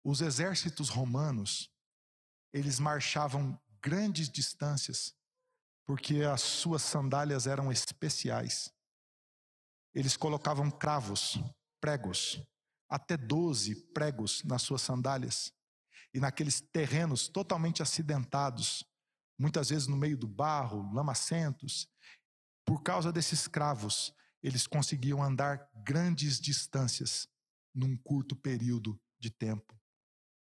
[0.02, 1.70] Os exércitos romanos,
[2.52, 5.14] eles marchavam grandes distâncias,
[5.84, 8.72] porque as suas sandálias eram especiais.
[9.94, 11.38] Eles colocavam cravos,
[11.80, 12.40] pregos,
[12.88, 15.52] até 12 pregos nas suas sandálias.
[16.14, 18.84] E naqueles terrenos totalmente acidentados,
[19.38, 21.88] muitas vezes no meio do barro, lamacentos,
[22.64, 27.28] por causa desses cravos, eles conseguiam andar grandes distâncias
[27.74, 29.78] num curto período de tempo.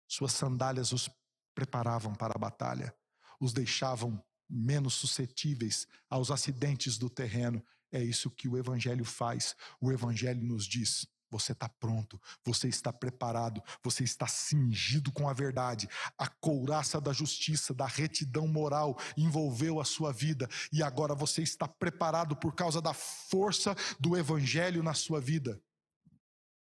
[0.09, 1.11] Suas sandálias os
[1.55, 2.95] preparavam para a batalha,
[3.40, 7.64] os deixavam menos suscetíveis aos acidentes do terreno.
[7.90, 9.55] É isso que o Evangelho faz.
[9.80, 15.33] O Evangelho nos diz: você está pronto, você está preparado, você está cingido com a
[15.33, 15.89] verdade.
[16.18, 21.66] A couraça da justiça, da retidão moral envolveu a sua vida e agora você está
[21.66, 25.59] preparado por causa da força do evangelho na sua vida.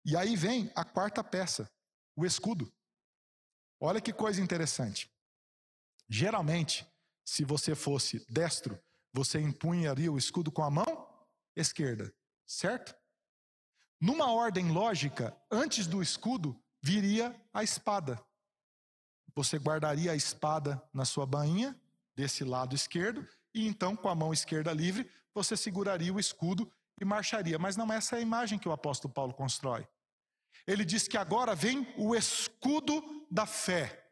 [0.04, 1.68] E aí vem a quarta peça,
[2.14, 2.72] o escudo.
[3.80, 5.10] Olha que coisa interessante.
[6.08, 6.86] Geralmente,
[7.24, 8.80] se você fosse destro,
[9.12, 11.08] você empunharia o escudo com a mão
[11.56, 12.14] esquerda,
[12.46, 12.99] certo?
[14.00, 18.18] Numa ordem lógica, antes do escudo viria a espada.
[19.34, 21.78] Você guardaria a espada na sua bainha,
[22.16, 26.70] desse lado esquerdo, e então, com a mão esquerda livre, você seguraria o escudo
[27.00, 27.58] e marcharia.
[27.58, 29.86] Mas não é essa a imagem que o apóstolo Paulo constrói.
[30.66, 34.08] Ele diz que agora vem o escudo da fé.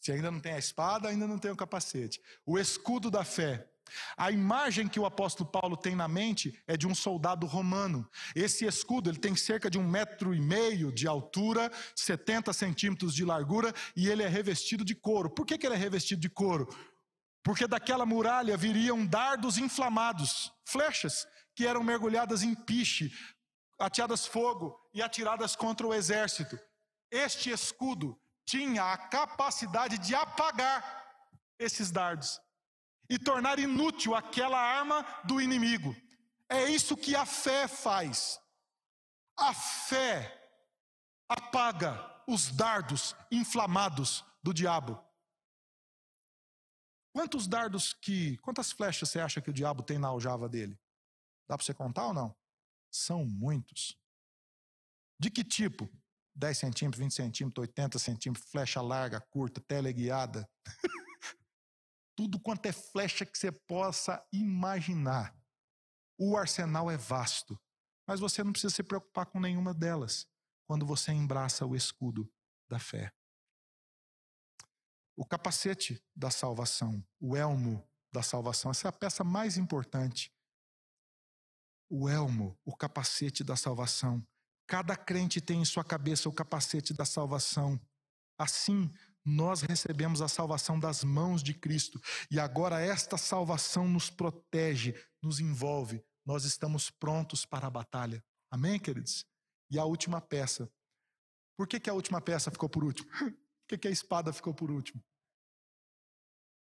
[0.00, 2.20] Se ainda não tem a espada, ainda não tem o capacete.
[2.44, 3.68] O escudo da fé.
[4.16, 8.08] A imagem que o apóstolo Paulo tem na mente é de um soldado romano.
[8.34, 13.24] Esse escudo ele tem cerca de um metro e meio de altura, 70 centímetros de
[13.24, 15.30] largura e ele é revestido de couro.
[15.30, 16.68] Por que, que ele é revestido de couro?
[17.42, 23.12] Porque daquela muralha viriam dardos inflamados, flechas que eram mergulhadas em piche,
[23.78, 26.58] ateadas fogo e atiradas contra o exército.
[27.10, 31.04] Este escudo tinha a capacidade de apagar
[31.58, 32.43] esses dardos
[33.08, 35.94] e tornar inútil aquela arma do inimigo.
[36.48, 38.40] É isso que a fé faz.
[39.38, 40.40] A fé
[41.28, 45.02] apaga os dardos inflamados do diabo.
[47.12, 50.78] Quantos dardos que, quantas flechas você acha que o diabo tem na aljava dele?
[51.48, 52.36] Dá para você contar ou não?
[52.90, 53.96] São muitos.
[55.18, 55.88] De que tipo?
[56.34, 60.48] 10 centímetros, 20 centímetros, 80 centímetros, flecha larga, curta, teleguiada.
[62.16, 65.36] tudo quanto é flecha que você possa imaginar.
[66.18, 67.58] O arsenal é vasto,
[68.06, 70.28] mas você não precisa se preocupar com nenhuma delas
[70.66, 72.30] quando você embraça o escudo
[72.68, 73.12] da fé.
[75.16, 80.32] O capacete da salvação, o elmo da salvação, essa é a peça mais importante.
[81.88, 84.26] O elmo, o capacete da salvação.
[84.66, 87.80] Cada crente tem em sua cabeça o capacete da salvação.
[88.38, 88.90] Assim,
[89.24, 91.98] nós recebemos a salvação das mãos de Cristo
[92.30, 96.04] e agora esta salvação nos protege, nos envolve.
[96.26, 98.22] Nós estamos prontos para a batalha.
[98.50, 99.24] Amém, queridos?
[99.70, 100.70] E a última peça.
[101.56, 103.10] Por que, que a última peça ficou por último?
[103.64, 105.02] Por que, que a espada ficou por último?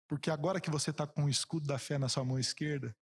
[0.07, 2.97] Porque agora que você está com o escudo da fé na sua mão esquerda,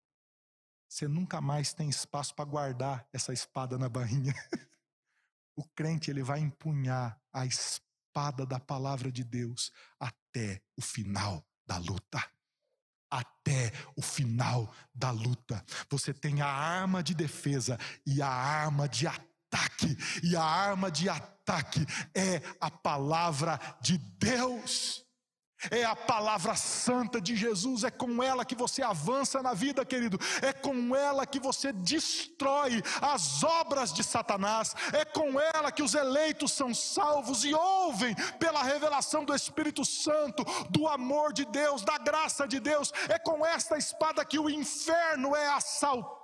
[0.89, 4.34] você nunca mais tem espaço para guardar essa espada na barrinha.
[5.60, 7.86] O crente ele vai empunhar a espada
[8.18, 12.24] espada da palavra de Deus até o final da luta.
[13.09, 15.63] Até o final da luta.
[15.89, 19.95] Você tem a arma de defesa e a arma de ataque.
[20.24, 25.07] E a arma de ataque é a palavra de Deus.
[25.72, 30.20] É a palavra santa de Jesus, é com ela que você avança na vida, querido.
[30.41, 34.76] É com ela que você destrói as obras de Satanás.
[34.93, 40.43] É com ela que os eleitos são salvos e ouvem pela revelação do Espírito Santo,
[40.70, 42.93] do amor de Deus, da graça de Deus.
[43.10, 46.16] É com esta espada que o inferno é assaltado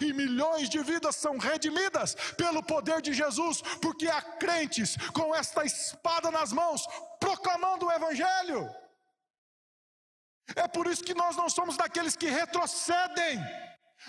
[0.00, 5.64] e milhões de vidas são redimidas pelo poder de Jesus, porque há crentes com esta
[5.64, 6.86] espada nas mãos,
[7.20, 8.68] proclamando o Evangelho.
[10.54, 13.38] É por isso que nós não somos daqueles que retrocedem,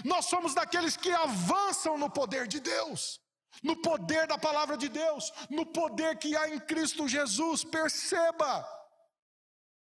[0.03, 3.19] nós somos daqueles que avançam no poder de Deus,
[3.63, 7.63] no poder da palavra de Deus, no poder que há em Cristo Jesus.
[7.63, 8.76] Perceba,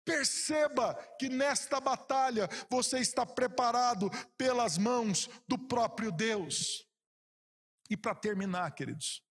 [0.09, 6.87] Perceba que nesta batalha você está preparado pelas mãos do próprio Deus.
[7.91, 9.23] E para terminar, queridos,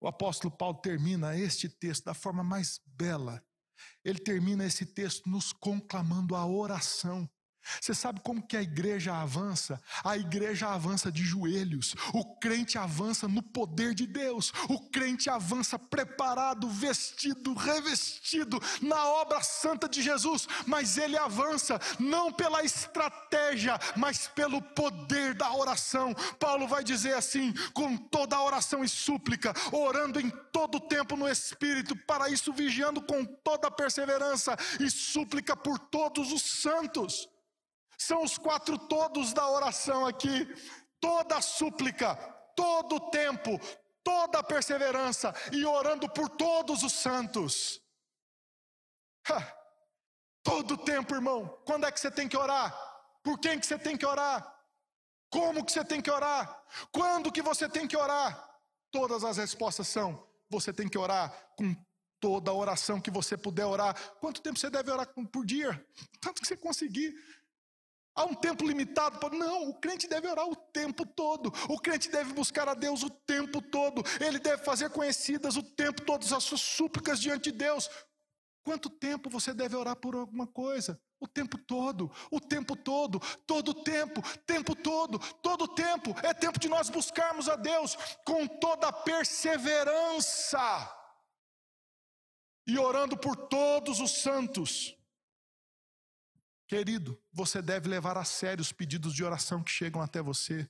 [0.00, 3.44] o apóstolo Paulo termina este texto da forma mais bela.
[4.04, 7.28] Ele termina esse texto nos conclamando a oração.
[7.80, 9.80] Você sabe como que a igreja avança?
[10.04, 11.94] A igreja avança de joelhos.
[12.12, 14.52] O crente avança no poder de Deus.
[14.68, 20.46] O crente avança preparado, vestido, revestido na obra santa de Jesus.
[20.66, 26.14] Mas ele avança não pela estratégia, mas pelo poder da oração.
[26.38, 31.16] Paulo vai dizer assim: com toda a oração e súplica, orando em todo o tempo
[31.16, 37.31] no Espírito, para isso vigiando com toda a perseverança e súplica por todos os santos.
[37.98, 40.46] São os quatro todos da oração aqui.
[41.00, 42.14] Toda súplica,
[42.54, 43.58] todo tempo,
[44.04, 47.80] toda perseverança e orando por todos os santos.
[49.28, 49.40] Ha,
[50.42, 51.48] todo tempo, irmão.
[51.64, 52.76] Quando é que você tem que orar?
[53.22, 54.52] Por quem que você tem que orar?
[55.30, 56.62] Como que você tem que orar?
[56.92, 58.50] Quando que você tem que orar?
[58.90, 61.74] Todas as respostas são: você tem que orar com
[62.20, 63.98] toda a oração que você puder orar.
[64.20, 65.84] Quanto tempo você deve orar por dia?
[66.20, 67.14] Tanto que você conseguir.
[68.14, 69.18] Há um tempo limitado?
[69.30, 71.52] Não, o crente deve orar o tempo todo.
[71.68, 74.02] O crente deve buscar a Deus o tempo todo.
[74.20, 77.88] Ele deve fazer conhecidas o tempo todo as suas súplicas diante de Deus.
[78.62, 81.00] Quanto tempo você deve orar por alguma coisa?
[81.18, 86.14] O tempo todo, o tempo todo, todo tempo, tempo todo, todo tempo.
[86.22, 90.58] É tempo de nós buscarmos a Deus com toda a perseverança
[92.66, 94.96] e orando por todos os santos.
[96.72, 100.66] Querido, você deve levar a sério os pedidos de oração que chegam até você.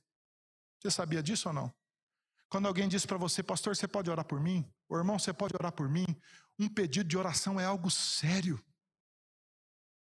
[0.77, 1.73] Você sabia disso ou não?
[2.49, 4.69] Quando alguém diz para você, pastor, você pode orar por mim?
[4.89, 6.05] O irmão, você pode orar por mim?
[6.59, 8.61] Um pedido de oração é algo sério.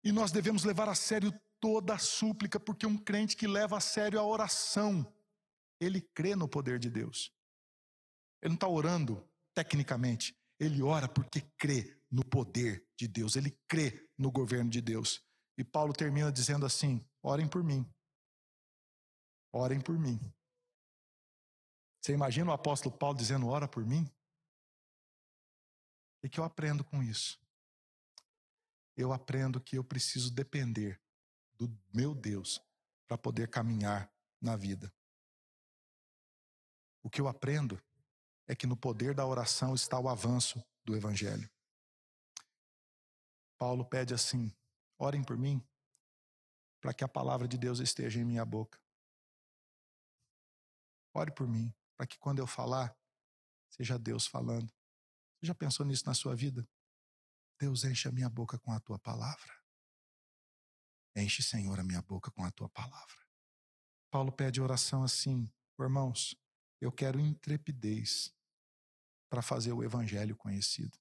[0.04, 3.80] E nós devemos levar a sério toda a súplica, porque um crente que leva a
[3.80, 5.10] sério a oração,
[5.80, 7.32] ele crê no poder de Deus.
[8.42, 14.06] Ele não está orando tecnicamente, ele ora porque crê no poder de Deus, ele crê
[14.18, 15.26] no governo de Deus.
[15.58, 17.84] E Paulo termina dizendo assim: orem por mim.
[19.52, 20.20] Orem por mim.
[22.00, 24.08] Você imagina o apóstolo Paulo dizendo: ora por mim?
[26.22, 27.40] E que eu aprendo com isso?
[28.96, 31.00] Eu aprendo que eu preciso depender
[31.56, 32.60] do meu Deus
[33.08, 34.92] para poder caminhar na vida.
[37.02, 37.82] O que eu aprendo
[38.46, 41.50] é que no poder da oração está o avanço do Evangelho.
[43.58, 44.52] Paulo pede assim:
[44.98, 45.64] Orem por mim,
[46.80, 48.80] para que a palavra de Deus esteja em minha boca.
[51.14, 52.96] Ore por mim, para que quando eu falar,
[53.70, 54.72] seja Deus falando.
[55.38, 56.68] Você já pensou nisso na sua vida?
[57.60, 59.52] Deus enche a minha boca com a tua palavra.
[61.16, 63.26] Enche, Senhor, a minha boca com a tua palavra.
[64.10, 66.36] Paulo pede oração assim: irmãos,
[66.80, 68.32] eu quero intrepidez
[69.28, 70.96] para fazer o evangelho conhecido.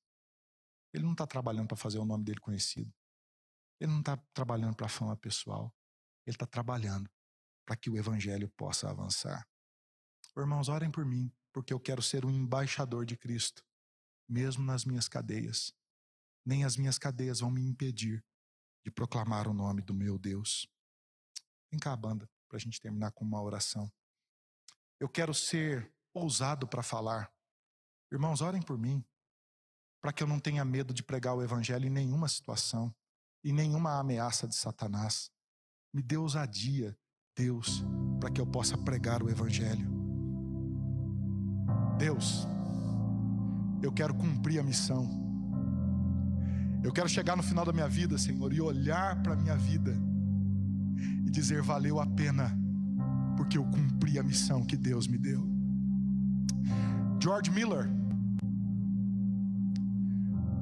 [0.93, 2.93] Ele não está trabalhando para fazer o nome dele conhecido.
[3.79, 5.73] Ele não está trabalhando para a fama pessoal.
[6.25, 7.09] Ele está trabalhando
[7.65, 9.47] para que o evangelho possa avançar.
[10.35, 13.63] Irmãos, orem por mim, porque eu quero ser um embaixador de Cristo,
[14.27, 15.73] mesmo nas minhas cadeias.
[16.45, 18.23] Nem as minhas cadeias vão me impedir
[18.85, 20.67] de proclamar o nome do meu Deus.
[21.69, 23.91] Vem cá, banda, para a gente terminar com uma oração.
[24.99, 27.31] Eu quero ser ousado para falar.
[28.11, 29.03] Irmãos, orem por mim,
[30.01, 32.95] para que eu não tenha medo de pregar o Evangelho em nenhuma situação
[33.47, 35.31] e nenhuma ameaça de Satanás.
[35.93, 36.93] Me dê ousadia,
[37.33, 37.81] Deus,
[38.19, 39.89] para que eu possa pregar o Evangelho.
[41.97, 42.45] Deus,
[43.81, 45.09] eu quero cumprir a missão.
[46.83, 49.95] Eu quero chegar no final da minha vida, Senhor, e olhar para a minha vida
[51.25, 52.51] e dizer: valeu a pena,
[53.37, 55.41] porque eu cumpri a missão que Deus me deu.
[57.23, 57.89] George Miller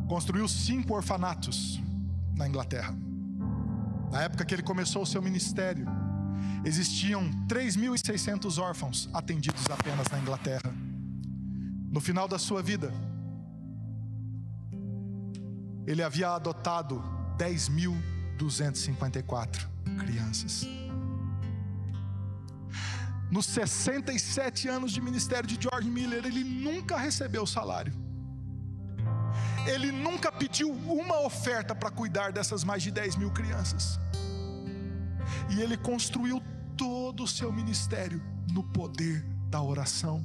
[0.08, 1.84] construiu cinco orfanatos
[2.36, 2.96] na Inglaterra.
[4.12, 5.86] Na época que ele começou o seu ministério,
[6.64, 10.74] existiam 3.600 órfãos atendidos apenas na Inglaterra.
[11.92, 12.94] No final da sua vida,
[15.88, 17.02] ele havia adotado
[17.38, 19.66] 10.254
[20.00, 20.68] crianças.
[23.32, 28.05] Nos 67 anos de ministério de George Miller, ele nunca recebeu salário
[29.66, 34.00] ele nunca pediu uma oferta para cuidar dessas mais de 10 mil crianças.
[35.50, 36.42] E ele construiu
[36.78, 40.24] todo o seu ministério no poder da oração.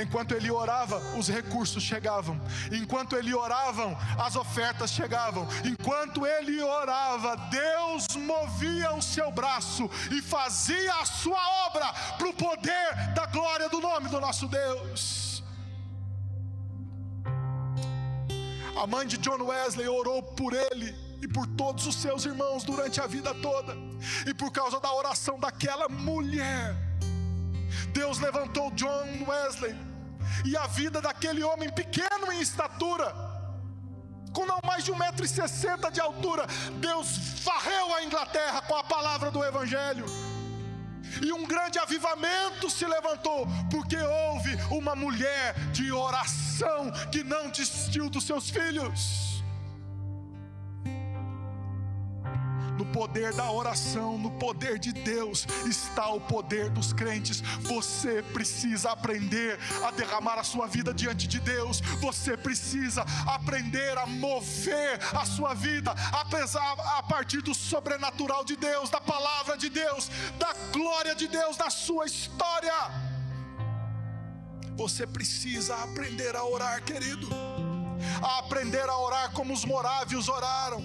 [0.00, 2.38] Enquanto ele orava, os recursos chegavam.
[2.70, 5.48] Enquanto ele orava, as ofertas chegavam.
[5.64, 12.34] Enquanto ele orava, Deus movia o seu braço e fazia a sua obra para o
[12.34, 15.25] poder da glória do nome do nosso Deus.
[18.76, 23.00] A mãe de John Wesley orou por ele e por todos os seus irmãos durante
[23.00, 23.74] a vida toda.
[24.26, 26.76] E por causa da oração daquela mulher,
[27.92, 29.74] Deus levantou John Wesley
[30.44, 33.14] e a vida daquele homem pequeno em estatura,
[34.32, 36.46] com não mais de 1,60m de altura,
[36.78, 40.04] Deus varreu a Inglaterra com a palavra do Evangelho.
[41.22, 48.08] E um grande avivamento se levantou, porque houve uma mulher de oração que não desistiu
[48.08, 49.25] dos seus filhos.
[52.76, 57.40] No poder da oração, no poder de Deus, está o poder dos crentes.
[57.62, 61.80] Você precisa aprender a derramar a sua vida diante de Deus.
[62.00, 68.90] Você precisa aprender a mover a sua vida, apesar a partir do sobrenatural de Deus,
[68.90, 72.74] da palavra de Deus, da glória de Deus na sua história.
[74.76, 77.26] Você precisa aprender a orar, querido.
[78.22, 80.84] A aprender a orar como os morávios oraram,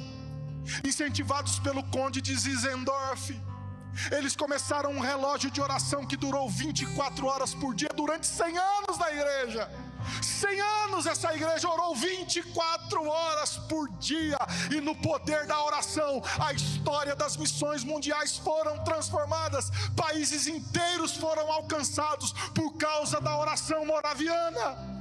[0.85, 3.39] incentivados pelo conde de Zizendorf.
[4.11, 8.97] Eles começaram um relógio de oração que durou 24 horas por dia durante 100 anos
[8.97, 9.69] na igreja.
[10.21, 14.37] 100 anos essa igreja orou 24 horas por dia,
[14.71, 21.51] e no poder da oração, a história das missões mundiais foram transformadas, países inteiros foram
[21.51, 25.00] alcançados por causa da oração moraviana.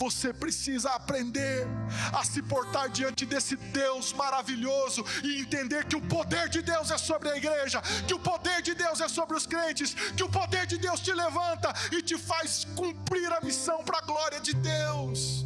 [0.00, 1.66] Você precisa aprender
[2.10, 6.96] a se portar diante desse Deus maravilhoso e entender que o poder de Deus é
[6.96, 10.64] sobre a igreja, que o poder de Deus é sobre os crentes, que o poder
[10.66, 15.44] de Deus te levanta e te faz cumprir a missão para a glória de Deus.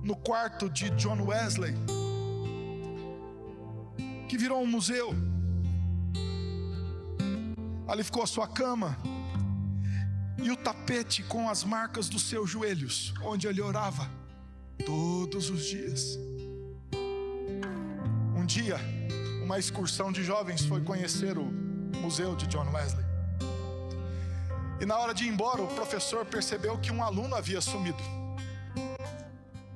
[0.00, 1.74] No quarto de John Wesley,
[4.28, 5.12] que virou um museu,
[7.88, 8.96] ali ficou a sua cama
[10.42, 14.08] e o tapete com as marcas dos seus joelhos, onde ele orava
[14.86, 16.18] todos os dias.
[18.36, 18.78] Um dia,
[19.42, 21.44] uma excursão de jovens foi conhecer o
[22.00, 23.04] museu de John Wesley.
[24.80, 28.02] E na hora de ir embora, o professor percebeu que um aluno havia sumido.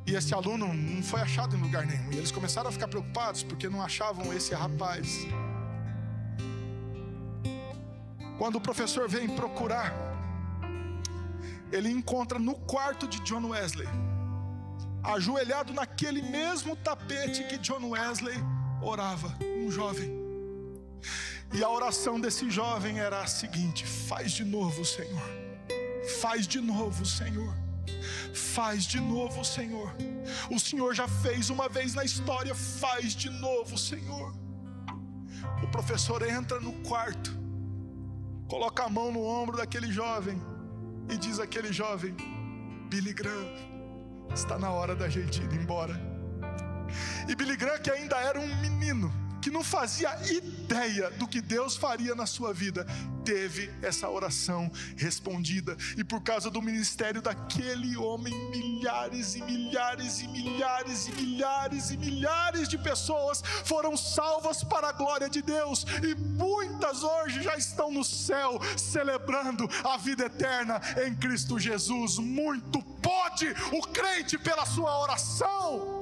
[0.06, 2.12] E esse aluno não foi achado em lugar nenhum.
[2.12, 5.26] E eles começaram a ficar preocupados porque não achavam esse rapaz.
[8.38, 10.11] Quando o professor vem procurar,
[11.72, 13.88] ele encontra no quarto de John Wesley,
[15.02, 18.36] ajoelhado naquele mesmo tapete que John Wesley
[18.82, 20.20] orava, um jovem.
[21.54, 25.42] E a oração desse jovem era a seguinte: faz de novo, Senhor.
[26.20, 27.54] Faz de novo, Senhor.
[28.34, 29.94] Faz de novo, Senhor.
[30.50, 34.34] O Senhor já fez uma vez na história, faz de novo, Senhor.
[35.62, 37.36] O professor entra no quarto,
[38.48, 40.40] coloca a mão no ombro daquele jovem
[41.12, 42.14] e diz aquele jovem:
[42.88, 43.46] Billy Graham,
[44.34, 45.94] está na hora da gente ir embora.
[47.28, 49.12] E Billy Graham, que ainda era um menino,
[49.42, 52.86] que não fazia ideia do que Deus faria na sua vida,
[53.24, 55.76] teve essa oração respondida.
[55.96, 61.96] E por causa do ministério daquele homem, milhares e milhares e milhares e milhares e
[61.96, 65.84] milhares de pessoas foram salvas para a glória de Deus.
[66.02, 72.18] E muitas hoje já estão no céu celebrando a vida eterna em Cristo Jesus.
[72.18, 76.01] Muito pode o crente pela sua oração.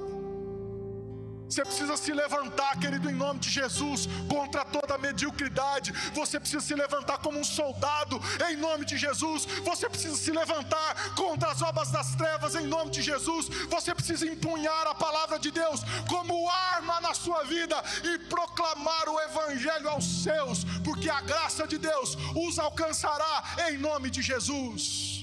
[1.51, 5.91] Você precisa se levantar, querido, em nome de Jesus, contra toda mediocridade.
[6.15, 9.47] Você precisa se levantar como um soldado, em nome de Jesus.
[9.65, 13.49] Você precisa se levantar contra as obras das trevas, em nome de Jesus.
[13.69, 19.21] Você precisa empunhar a palavra de Deus como arma na sua vida e proclamar o
[19.21, 25.20] Evangelho aos seus, porque a graça de Deus os alcançará, em nome de Jesus.